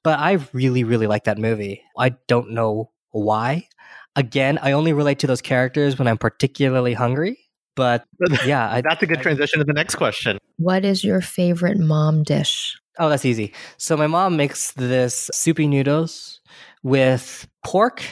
[0.03, 1.83] But I really, really like that movie.
[1.97, 3.67] I don't know why.
[4.15, 7.39] Again, I only relate to those characters when I'm particularly hungry.
[7.75, 8.05] But
[8.45, 10.37] yeah, I, that's a good transition to the next question.
[10.57, 12.77] What is your favorite mom dish?
[12.99, 13.53] Oh, that's easy.
[13.77, 16.41] So my mom makes this soupy noodles
[16.83, 18.03] with pork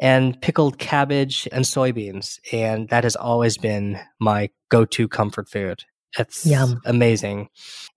[0.00, 5.82] and pickled cabbage and soybeans, and that has always been my go-to comfort food.
[6.18, 6.80] It's Yum.
[6.86, 7.48] amazing,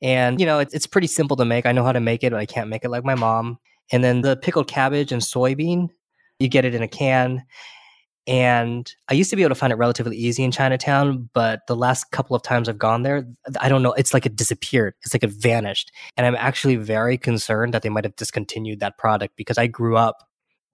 [0.02, 1.66] and you know it's, it's pretty simple to make.
[1.66, 3.58] I know how to make it, but I can't make it like my mom.
[3.92, 5.90] And then the pickled cabbage and soybean,
[6.40, 7.46] you get it in a can,
[8.28, 11.76] and I used to be able to find it relatively easy in Chinatown, but the
[11.76, 13.26] last couple of times I've gone there,
[13.60, 14.94] I don't know, it's like it disappeared.
[15.04, 15.92] It's like it vanished.
[16.18, 19.98] And I'm actually very concerned that they might have discontinued that product because I grew
[19.98, 20.18] up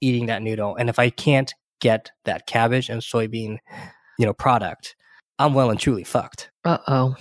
[0.02, 0.76] eating that noodle.
[0.76, 3.58] And if I can't get that cabbage and soybean,
[4.20, 4.96] you know, product,
[5.40, 6.52] I'm well and truly fucked.
[6.66, 7.16] Uh oh.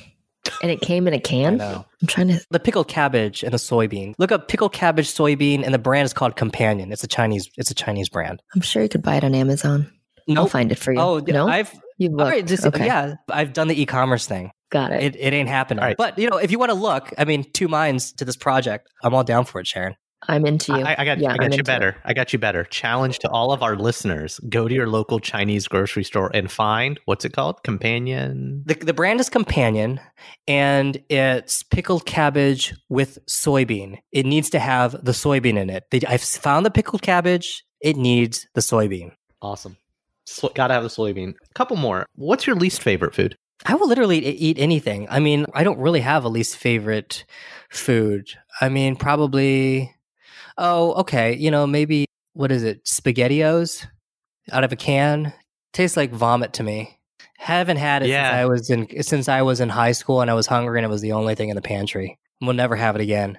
[0.63, 1.61] And it came in a can?
[1.61, 2.41] I'm trying to.
[2.51, 4.15] The pickled cabbage and the soybean.
[4.19, 6.93] Look up pickled cabbage, soybean, and the brand is called Companion.
[6.93, 7.49] It's a Chinese.
[7.57, 8.43] It's a Chinese brand.
[8.55, 9.91] I'm sure you could buy it on Amazon.
[10.27, 10.39] Nope.
[10.39, 10.99] I'll find it for you.
[11.01, 11.47] Oh, no?
[11.49, 12.31] I've You All look.
[12.31, 12.87] right, just, okay.
[12.87, 14.51] yeah, I've done the e-commerce thing.
[14.71, 15.03] Got it.
[15.03, 15.81] It, it ain't happening.
[15.81, 15.97] All right.
[15.97, 18.89] But you know, if you want to look, I mean, two minds to this project.
[19.05, 19.95] I'm all down for it, Sharon.
[20.29, 20.83] I'm into you.
[20.85, 21.67] I, I got, Yeah, I I'm got you into it.
[21.67, 21.97] better.
[22.05, 22.65] I got you better.
[22.65, 26.99] Challenge to all of our listeners: go to your local Chinese grocery store and find
[27.05, 27.63] what's it called?
[27.63, 28.65] Companion.
[28.67, 30.01] The, the brand is Companion,
[30.49, 33.99] and it's pickled cabbage with soybean.
[34.11, 35.85] It needs to have the soybean in it.
[35.93, 37.63] They, I've found the pickled cabbage.
[37.81, 39.13] It needs the soybean.
[39.41, 39.77] Awesome.
[40.27, 41.31] So, gotta have the soybean.
[41.31, 42.07] A couple more.
[42.17, 43.37] What's your least favorite food?
[43.65, 45.07] I will literally eat anything.
[45.11, 47.25] I mean, I don't really have a least favorite
[47.71, 48.29] food.
[48.61, 49.95] I mean, probably.
[50.59, 51.35] Oh, okay.
[51.37, 52.85] You know, maybe what is it?
[52.85, 53.87] Spaghettios
[54.53, 55.33] out of a can.
[55.73, 56.99] Tastes like vomit to me.
[57.39, 58.31] Haven't had it Yeah.
[58.31, 60.87] since I was in since I was in high school and I was hungry and
[60.87, 62.19] it was the only thing in the pantry.
[62.41, 63.39] We'll never have it again.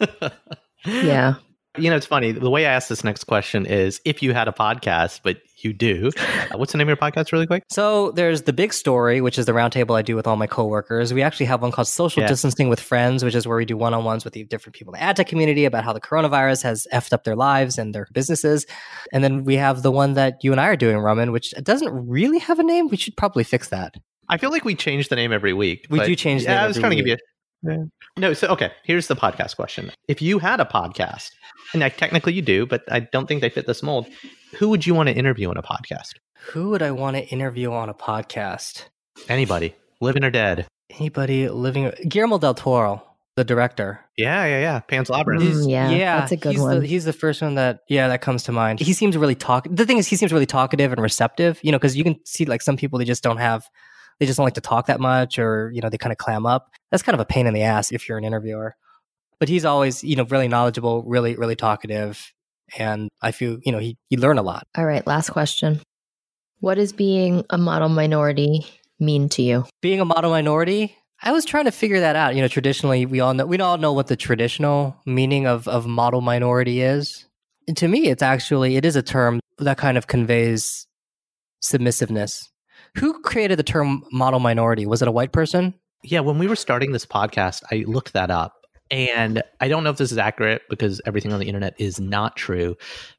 [0.86, 1.34] Yeah.
[1.78, 2.32] You know, it's funny.
[2.32, 5.72] The way I ask this next question is if you had a podcast, but you
[5.72, 6.10] do.
[6.18, 7.62] uh, What's the name of your podcast, really quick?
[7.68, 11.14] So there's the big story, which is the roundtable I do with all my coworkers.
[11.14, 12.28] We actually have one called Social Yeah.
[12.28, 15.04] Distancing with Friends, which is where we do one-on-ones with the different people in the
[15.04, 18.66] ad tech community about how the coronavirus has effed up their lives and their businesses.
[19.12, 21.90] And then we have the one that you and I are doing, Raman, which doesn't
[22.08, 22.88] really have a name.
[22.88, 23.94] We should probably fix that.
[24.28, 25.86] I feel like we change the name every week.
[25.90, 27.16] We do change the Yeah, name I was trying to give you.
[27.62, 27.78] Week.
[27.78, 27.84] Yeah.
[28.16, 28.72] No, so okay.
[28.84, 31.30] Here's the podcast question: If you had a podcast,
[31.74, 34.08] and I, technically you do, but I don't think they fit this mold,
[34.56, 36.14] who would you want to interview on a podcast?
[36.52, 38.86] Who would I want to interview on a podcast?
[39.28, 40.66] Anybody, living or dead?
[40.90, 41.92] Anybody living?
[42.08, 43.02] Guillermo del Toro,
[43.36, 44.00] the director.
[44.16, 44.80] Yeah, yeah, yeah.
[44.80, 45.42] Pan's Labyrinth.
[45.42, 46.80] Mm, yeah, that's a good he's one.
[46.80, 48.80] The, he's the first one that yeah that comes to mind.
[48.80, 49.66] He seems really talk.
[49.70, 51.60] The thing is, he seems really talkative and receptive.
[51.62, 53.68] You know, because you can see like some people they just don't have,
[54.20, 56.46] they just don't like to talk that much, or you know they kind of clam
[56.46, 56.70] up.
[56.90, 58.76] That's kind of a pain in the ass if you're an interviewer.
[59.40, 62.32] But he's always you know really knowledgeable, really really talkative,
[62.78, 64.68] and I feel you know he you learn a lot.
[64.76, 65.04] All right.
[65.06, 65.80] Last question.
[66.60, 68.66] What does being a model minority
[69.00, 69.64] mean to you?
[69.80, 70.94] Being a model minority.
[71.22, 72.34] I was trying to figure that out.
[72.34, 75.86] You know, traditionally, we all know we all know what the traditional meaning of of
[75.86, 77.24] model minority is.
[77.66, 80.86] And to me, it's actually it is a term that kind of conveys
[81.60, 82.49] submissiveness.
[82.96, 84.86] Who created the term model minority?
[84.86, 85.74] Was it a white person?
[86.02, 88.54] Yeah, when we were starting this podcast, I looked that up.
[88.90, 92.36] And I don't know if this is accurate because everything on the internet is not
[92.36, 92.76] true.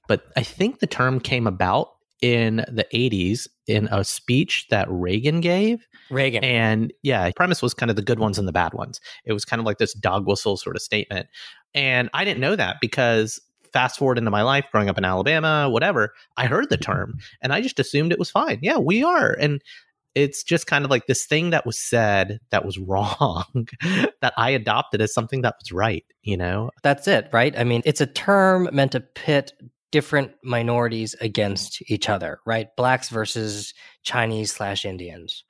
[0.07, 1.89] But I think the term came about
[2.21, 5.87] in the 80s in a speech that Reagan gave.
[6.09, 6.43] Reagan.
[6.43, 8.99] And yeah, the premise was kind of the good ones and the bad ones.
[9.25, 11.27] It was kind of like this dog whistle sort of statement.
[11.73, 13.39] And I didn't know that because
[13.73, 17.53] fast forward into my life, growing up in Alabama, whatever, I heard the term and
[17.53, 18.59] I just assumed it was fine.
[18.61, 19.31] Yeah, we are.
[19.39, 19.61] And
[20.13, 23.67] it's just kind of like this thing that was said that was wrong
[24.21, 26.71] that I adopted as something that was right, you know?
[26.83, 27.57] That's it, right?
[27.57, 29.53] I mean, it's a term meant to pit
[29.91, 32.67] different minorities against each other, right?
[32.77, 35.43] Blacks versus Chinese slash Indians.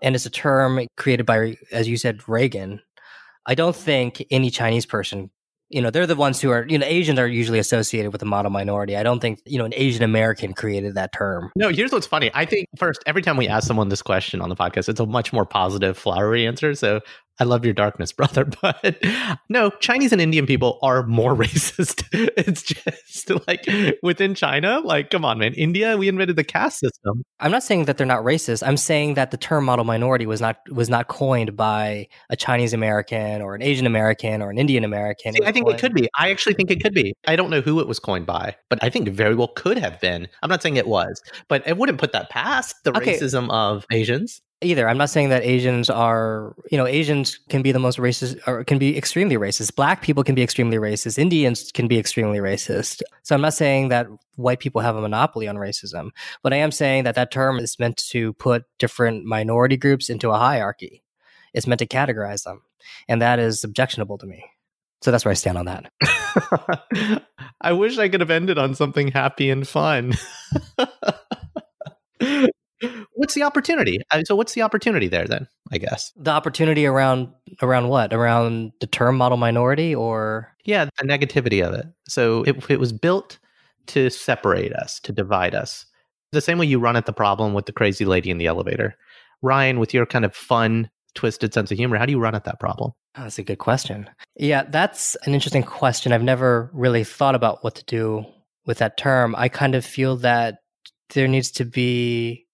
[0.00, 2.80] And it's a term created by, as you said, Reagan.
[3.46, 5.30] I don't think any Chinese person,
[5.70, 8.26] you know, they're the ones who are, you know, Asians are usually associated with the
[8.26, 8.96] model minority.
[8.96, 11.52] I don't think, you know, an Asian American created that term.
[11.54, 12.30] No, here's what's funny.
[12.34, 15.06] I think first, every time we ask someone this question on the podcast, it's a
[15.06, 16.74] much more positive, flowery answer.
[16.74, 17.00] So
[17.40, 18.44] I love your darkness, brother.
[18.44, 19.02] But
[19.48, 22.04] no, Chinese and Indian people are more racist.
[22.12, 23.66] it's just like
[24.02, 25.54] within China, like, come on, man.
[25.54, 27.24] India, we invented the caste system.
[27.40, 28.62] I'm not saying that they're not racist.
[28.66, 32.72] I'm saying that the term model minority was not was not coined by a Chinese
[32.72, 35.34] American or an Asian American or an Indian American.
[35.44, 36.08] I think it could be.
[36.18, 37.14] I actually think it could be.
[37.26, 39.78] I don't know who it was coined by, but I think it very well could
[39.78, 40.28] have been.
[40.42, 43.16] I'm not saying it was, but I wouldn't put that past the Okay.
[43.16, 44.42] racism of Asians.
[44.62, 44.88] Either.
[44.88, 48.64] I'm not saying that Asians are, you know, Asians can be the most racist or
[48.64, 49.74] can be extremely racist.
[49.74, 51.18] Black people can be extremely racist.
[51.18, 53.02] Indians can be extremely racist.
[53.22, 54.06] So I'm not saying that
[54.36, 56.10] white people have a monopoly on racism,
[56.42, 60.30] but I am saying that that term is meant to put different minority groups into
[60.30, 61.02] a hierarchy.
[61.54, 62.62] It's meant to categorize them.
[63.08, 64.44] And that is objectionable to me.
[65.02, 67.22] So that's where I stand on that.
[67.60, 70.12] I wish I could have ended on something happy and fun.
[73.14, 73.98] what's the opportunity?
[74.10, 75.46] Uh, So, what's the opportunity there then?
[75.72, 76.12] I guess.
[76.16, 77.28] The opportunity around
[77.62, 78.12] around what?
[78.12, 81.86] Around the term model minority or Yeah, the negativity of it.
[82.08, 83.38] So, it, it was built
[83.88, 85.86] to separate us, to divide us.
[86.32, 88.94] The same way you run at the problem with the crazy lady in the elevator.
[89.42, 92.44] Ryan, with your kind of fun, twisted sense of humor, how do you run at
[92.44, 92.92] that problem?
[93.16, 94.08] Oh, that's a good question.
[94.36, 96.12] Yeah, that's an interesting question.
[96.12, 98.24] I've never really thought about what to do
[98.66, 99.34] with that term.
[99.36, 100.58] I kind of feel that
[101.14, 102.46] there needs to be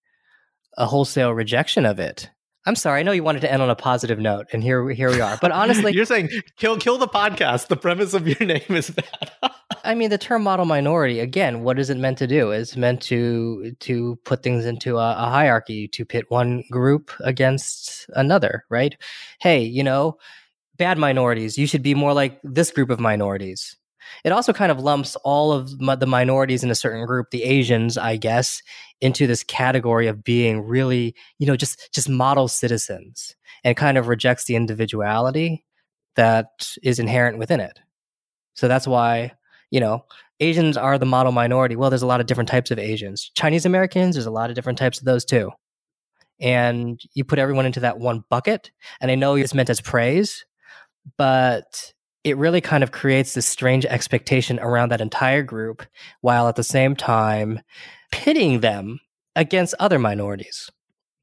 [0.76, 2.30] a wholesale rejection of it.
[2.66, 2.98] I'm sorry.
[2.98, 5.38] I know you wanted to end on a positive note, and here here we are.
[5.40, 7.68] But honestly, you're saying kill kill the podcast.
[7.68, 9.30] The premise of your name is bad.
[9.84, 11.62] I mean, the term model minority again.
[11.62, 12.50] What is it meant to do?
[12.50, 18.10] It's meant to to put things into a, a hierarchy to pit one group against
[18.14, 18.96] another, right?
[19.40, 20.18] Hey, you know,
[20.76, 21.56] bad minorities.
[21.56, 23.76] You should be more like this group of minorities.
[24.24, 27.96] It also kind of lumps all of the minorities in a certain group, the Asians,
[27.98, 28.62] I guess,
[29.00, 34.08] into this category of being really, you know, just just model citizens, and kind of
[34.08, 35.64] rejects the individuality
[36.14, 37.78] that is inherent within it.
[38.54, 39.32] So that's why,
[39.70, 40.04] you know,
[40.40, 41.76] Asians are the model minority.
[41.76, 43.30] Well, there's a lot of different types of Asians.
[43.34, 45.50] Chinese Americans, there's a lot of different types of those too.
[46.40, 48.70] And you put everyone into that one bucket.
[49.00, 50.44] And I know it's meant as praise,
[51.16, 51.94] but
[52.26, 55.84] it really kind of creates this strange expectation around that entire group
[56.22, 57.60] while at the same time
[58.10, 58.98] pitting them
[59.36, 60.68] against other minorities.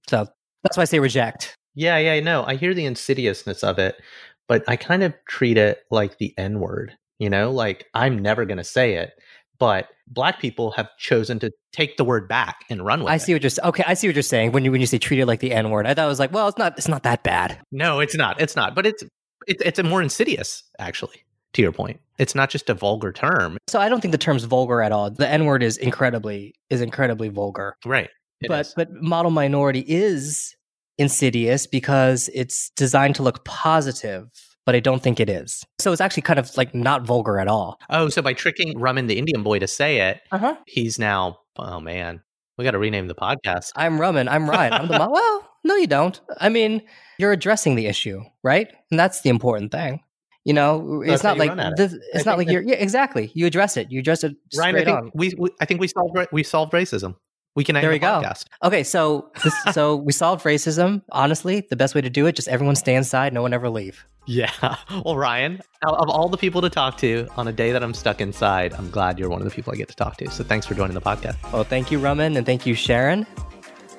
[0.07, 0.27] So
[0.63, 1.57] that's why I say reject.
[1.75, 4.01] Yeah, yeah, no, I hear the insidiousness of it,
[4.47, 8.45] but I kind of treat it like the N word, you know, like I'm never
[8.45, 9.11] going to say it,
[9.59, 13.15] but black people have chosen to take the word back and run with I it.
[13.15, 13.83] I see what you're okay.
[13.85, 15.69] I see what you're saying when you when you say treat it like the N
[15.69, 15.85] word.
[15.85, 17.59] I thought it was like, well, it's not it's not that bad.
[17.73, 18.39] No, it's not.
[18.39, 18.73] It's not.
[18.73, 19.03] But it's
[19.47, 21.23] it, it's a more insidious, actually.
[21.53, 24.43] To your point, it's not just a vulgar term, So I don't think the term's
[24.45, 25.11] vulgar at all.
[25.11, 27.75] The N word is incredibly is incredibly vulgar.
[27.85, 28.09] right?
[28.47, 28.73] But is.
[28.75, 30.55] but model minority is
[30.97, 34.27] insidious because it's designed to look positive,
[34.65, 35.63] but I don't think it is.
[35.79, 37.77] So it's actually kind of like not vulgar at all.
[37.91, 40.55] oh, so by tricking Raman the Indian boy to say it, Uh-huh.
[40.65, 41.37] he's now.
[41.57, 42.21] Oh man,
[42.57, 43.71] we got to rename the podcast.
[43.75, 44.27] I'm Raman.
[44.27, 44.73] I'm Ryan.
[44.73, 45.49] I'm the mo- well.
[45.63, 46.19] No, you don't.
[46.39, 46.81] I mean,
[47.17, 48.67] you're addressing the issue, right?
[48.91, 50.01] And that's the important thing.
[50.45, 52.61] You know, it's That's not like run at this, I it's not like you're.
[52.61, 53.31] Yeah, exactly.
[53.33, 53.89] You address it.
[53.89, 55.11] You address it Ryan, I think on.
[55.13, 57.15] we, we I think we solved we solved racism.
[57.55, 58.07] We can end There the we go.
[58.07, 58.45] podcast.
[58.63, 61.01] Okay, so this, so we solved racism.
[61.11, 64.05] Honestly, the best way to do it, just everyone stay inside, no one ever leave.
[64.25, 64.51] Yeah.
[65.05, 68.21] Well, Ryan, of all the people to talk to on a day that I'm stuck
[68.21, 70.29] inside, I'm glad you're one of the people I get to talk to.
[70.31, 71.35] So thanks for joining the podcast.
[71.51, 73.25] Well, thank you, Raman, and thank you, Sharon.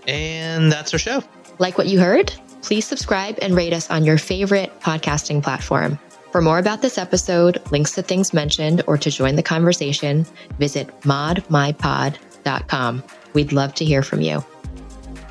[0.06, 1.22] And that's our show.
[1.58, 2.32] Like what you heard?
[2.62, 5.98] Please subscribe and rate us on your favorite podcasting platform.
[6.32, 10.26] For more about this episode, links to things mentioned, or to join the conversation,
[10.58, 13.04] visit modmypod.com.
[13.34, 14.44] We'd love to hear from you.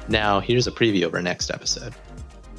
[0.07, 1.93] Now, here's a preview of our next episode.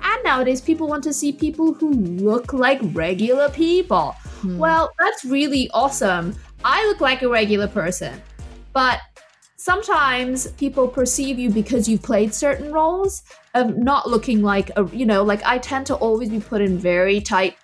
[0.02, 4.14] And nowadays, people want to see people who look like regular people.
[4.42, 4.58] Hmm.
[4.58, 6.36] Well, that's really awesome.
[6.64, 8.20] I look like a regular person,
[8.74, 9.00] but
[9.64, 13.22] sometimes people perceive you because you've played certain roles
[13.54, 16.76] of not looking like a, you know, like I tend to always be put in
[16.76, 17.56] very tight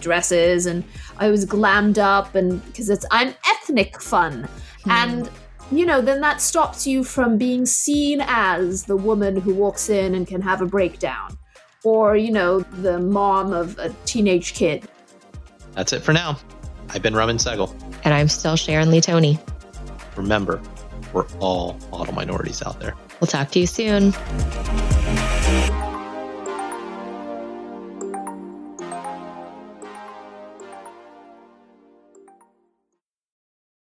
[0.00, 0.84] dresses and
[1.18, 4.48] I was glammed up and because it's I'm ethnic fun.
[4.84, 4.90] Hmm.
[4.90, 5.30] And
[5.72, 10.14] you know, then that stops you from being seen as the woman who walks in
[10.14, 11.36] and can have a breakdown
[11.82, 14.86] or you know the mom of a teenage kid
[15.72, 16.38] That's it for now.
[16.90, 17.74] I've been Raman Sehgal.
[18.04, 19.36] And I'm still Sharon Lee Tony.
[20.14, 20.60] Remember,
[21.14, 22.94] we're all model minorities out there.
[23.20, 24.12] We'll talk to you soon.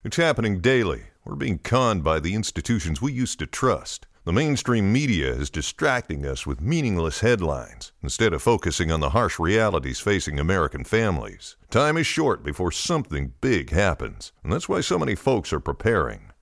[0.03, 1.03] It's happening daily.
[1.25, 4.07] We're being conned by the institutions we used to trust.
[4.23, 9.37] The mainstream media is distracting us with meaningless headlines instead of focusing on the harsh
[9.37, 11.57] realities facing American families.
[11.69, 16.31] Time is short before something big happens, and that's why so many folks are preparing.